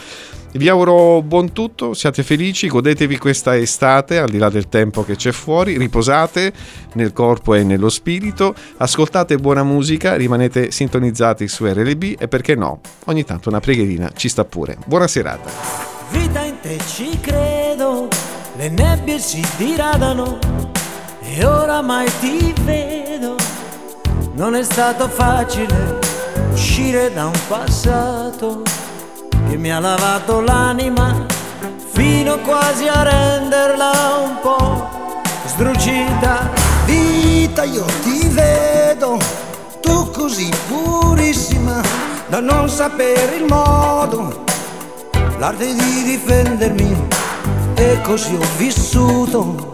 Vi 0.53 0.70
auguro 0.70 1.22
buon 1.24 1.51
tutto, 1.51 1.93
siate 1.93 2.22
felici, 2.22 2.68
godetevi 2.68 3.18
questa 3.18 3.57
estate 3.57 4.20
al 4.20 4.30
di 4.30 4.38
là 4.38 4.49
del 4.49 4.70
tempo 4.70 5.03
che 5.03 5.16
c'è 5.16 5.32
fuori, 5.32 5.78
riposate 5.78 6.53
nel 6.93 7.11
corpo 7.11 7.55
e 7.55 7.64
nello 7.64 7.89
spirito, 7.89 8.53
ascoltate 8.78 9.38
buona 9.38 9.64
musica, 9.64 10.16
rimanete 10.16 10.70
sintonizzati 10.70 11.47
su 11.47 11.66
RLB 11.66 12.16
e 12.20 12.28
perché 12.28 12.53
no, 12.55 12.82
ogni 13.05 13.24
tanto 13.24 13.49
una 13.49 13.59
preghierina 13.59 14.11
ci 14.16 14.30
sta 14.30 14.45
pure. 14.45 14.78
Buona 14.86 15.07
serata. 15.07 15.49
Vita 16.11 16.41
in 16.41 16.59
te 16.61 16.78
ci 16.86 17.18
credo, 17.20 18.07
le 18.55 18.70
nebbie 18.70 19.18
si 19.18 19.43
diradano 19.57 20.62
e 21.36 21.43
oramai 21.45 22.07
ti 22.19 22.53
vedo. 22.61 23.36
Non 24.34 24.55
è 24.55 24.63
stato 24.63 25.07
facile 25.07 25.99
uscire 26.51 27.11
da 27.11 27.25
un 27.25 27.39
passato 27.47 28.61
che 29.49 29.57
mi 29.57 29.71
ha 29.71 29.79
lavato 29.79 30.41
l'anima 30.41 31.25
fino 31.91 32.38
quasi 32.39 32.88
a 32.88 33.01
renderla 33.01 33.91
un 34.23 34.39
po' 34.41 34.89
sdrucita. 35.47 36.51
Vita, 36.86 37.63
io 37.63 37.86
ti 38.03 38.27
vedo, 38.27 39.17
tu 39.81 40.11
così 40.11 40.51
purissima, 40.67 41.81
da 42.27 42.39
non 42.41 42.69
sapere 42.69 43.36
il 43.38 43.45
modo, 43.45 44.43
l'arte 45.38 45.73
di 45.73 46.03
difendermi, 46.03 47.07
e 47.75 48.01
così 48.03 48.36
ho 48.36 48.45
vissuto, 48.57 49.71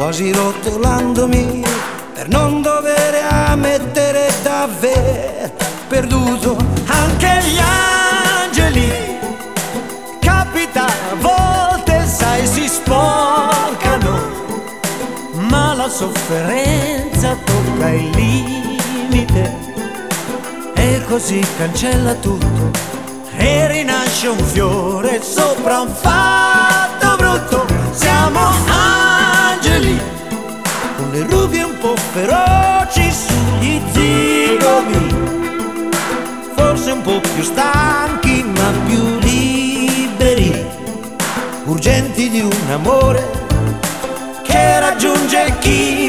quasi 0.00 0.32
rotolandomi 0.32 1.62
per 2.14 2.26
non 2.28 2.62
dover 2.62 3.22
ammettere 3.22 4.32
d'aver 4.42 5.52
perduto 5.88 6.56
anche 6.86 7.40
gli 7.42 7.58
angeli. 8.40 8.90
Capita 10.18 10.86
a 10.86 11.14
volte, 11.18 12.06
sai, 12.06 12.46
si 12.46 12.66
sporcano, 12.66 14.20
ma 15.32 15.74
la 15.74 15.88
sofferenza 15.90 17.36
tocca 17.44 17.90
il 17.90 18.08
limite 18.14 19.54
e 20.76 21.04
così 21.08 21.46
cancella 21.58 22.14
tutto 22.14 22.70
e 23.36 23.68
rinasce 23.68 24.28
un 24.28 24.38
fiore 24.38 25.20
sopra 25.22 25.80
un 25.80 25.92
fatto 25.94 27.16
brutto. 27.16 27.66
Siamo 27.92 28.69
le 31.12 31.26
rughe 31.28 31.62
un 31.62 31.76
po' 31.78 31.96
feroci 32.12 33.10
sugli 33.10 33.80
zigomi, 33.90 35.08
forse 36.54 36.90
un 36.92 37.02
po' 37.02 37.20
più 37.20 37.42
stanchi 37.42 38.44
ma 38.44 38.72
più 38.86 39.18
liberi, 39.18 40.64
urgenti 41.64 42.30
di 42.30 42.40
un 42.40 42.70
amore 42.70 43.28
che 44.44 44.78
raggiunge 44.78 45.56
chi 45.58 45.99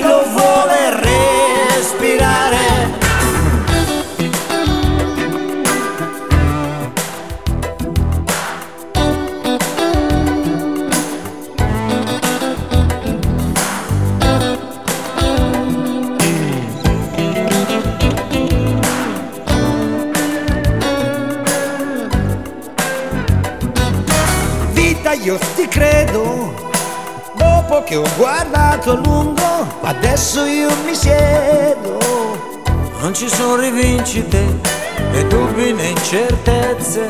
incertezze. 36.92 37.10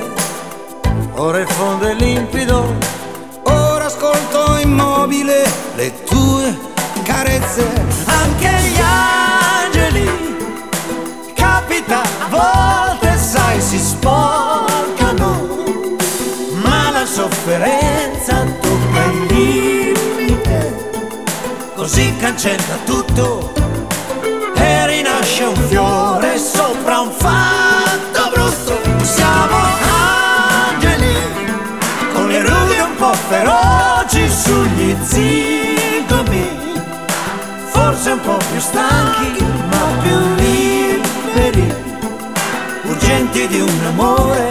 Ora 1.16 1.40
il 1.40 1.48
fondo 1.48 1.88
è 1.88 1.94
limpido, 1.94 2.76
ora 3.44 3.86
ascolto 3.86 4.58
immobile 4.62 5.44
le 5.76 6.04
tue 6.04 6.58
carezze. 7.04 7.68
Anche 8.06 8.50
gli 8.50 8.80
angeli, 8.80 10.10
capita 11.34 12.02
a 12.02 12.28
volte, 12.30 13.18
sai, 13.18 13.60
si 13.60 13.80
sporcano. 13.80 15.50
Ma 16.64 16.92
la 16.92 17.06
sofferenza 17.06 18.44
tocca 18.60 19.04
il 19.06 19.26
limite, 19.34 20.92
così 21.76 22.16
cancella 22.18 22.78
tutto 22.86 23.52
e 24.56 24.88
rinasce 24.88 25.44
un 25.44 25.56
fiore 25.56 26.01
forse 38.12 38.14
un 38.14 38.20
po' 38.22 38.38
più 38.52 38.60
stanchi 38.60 39.44
ma 39.70 40.02
più 40.02 40.18
liberi, 40.36 41.76
urgenti 42.84 43.48
di 43.48 43.60
un 43.62 43.86
amore 43.86 44.51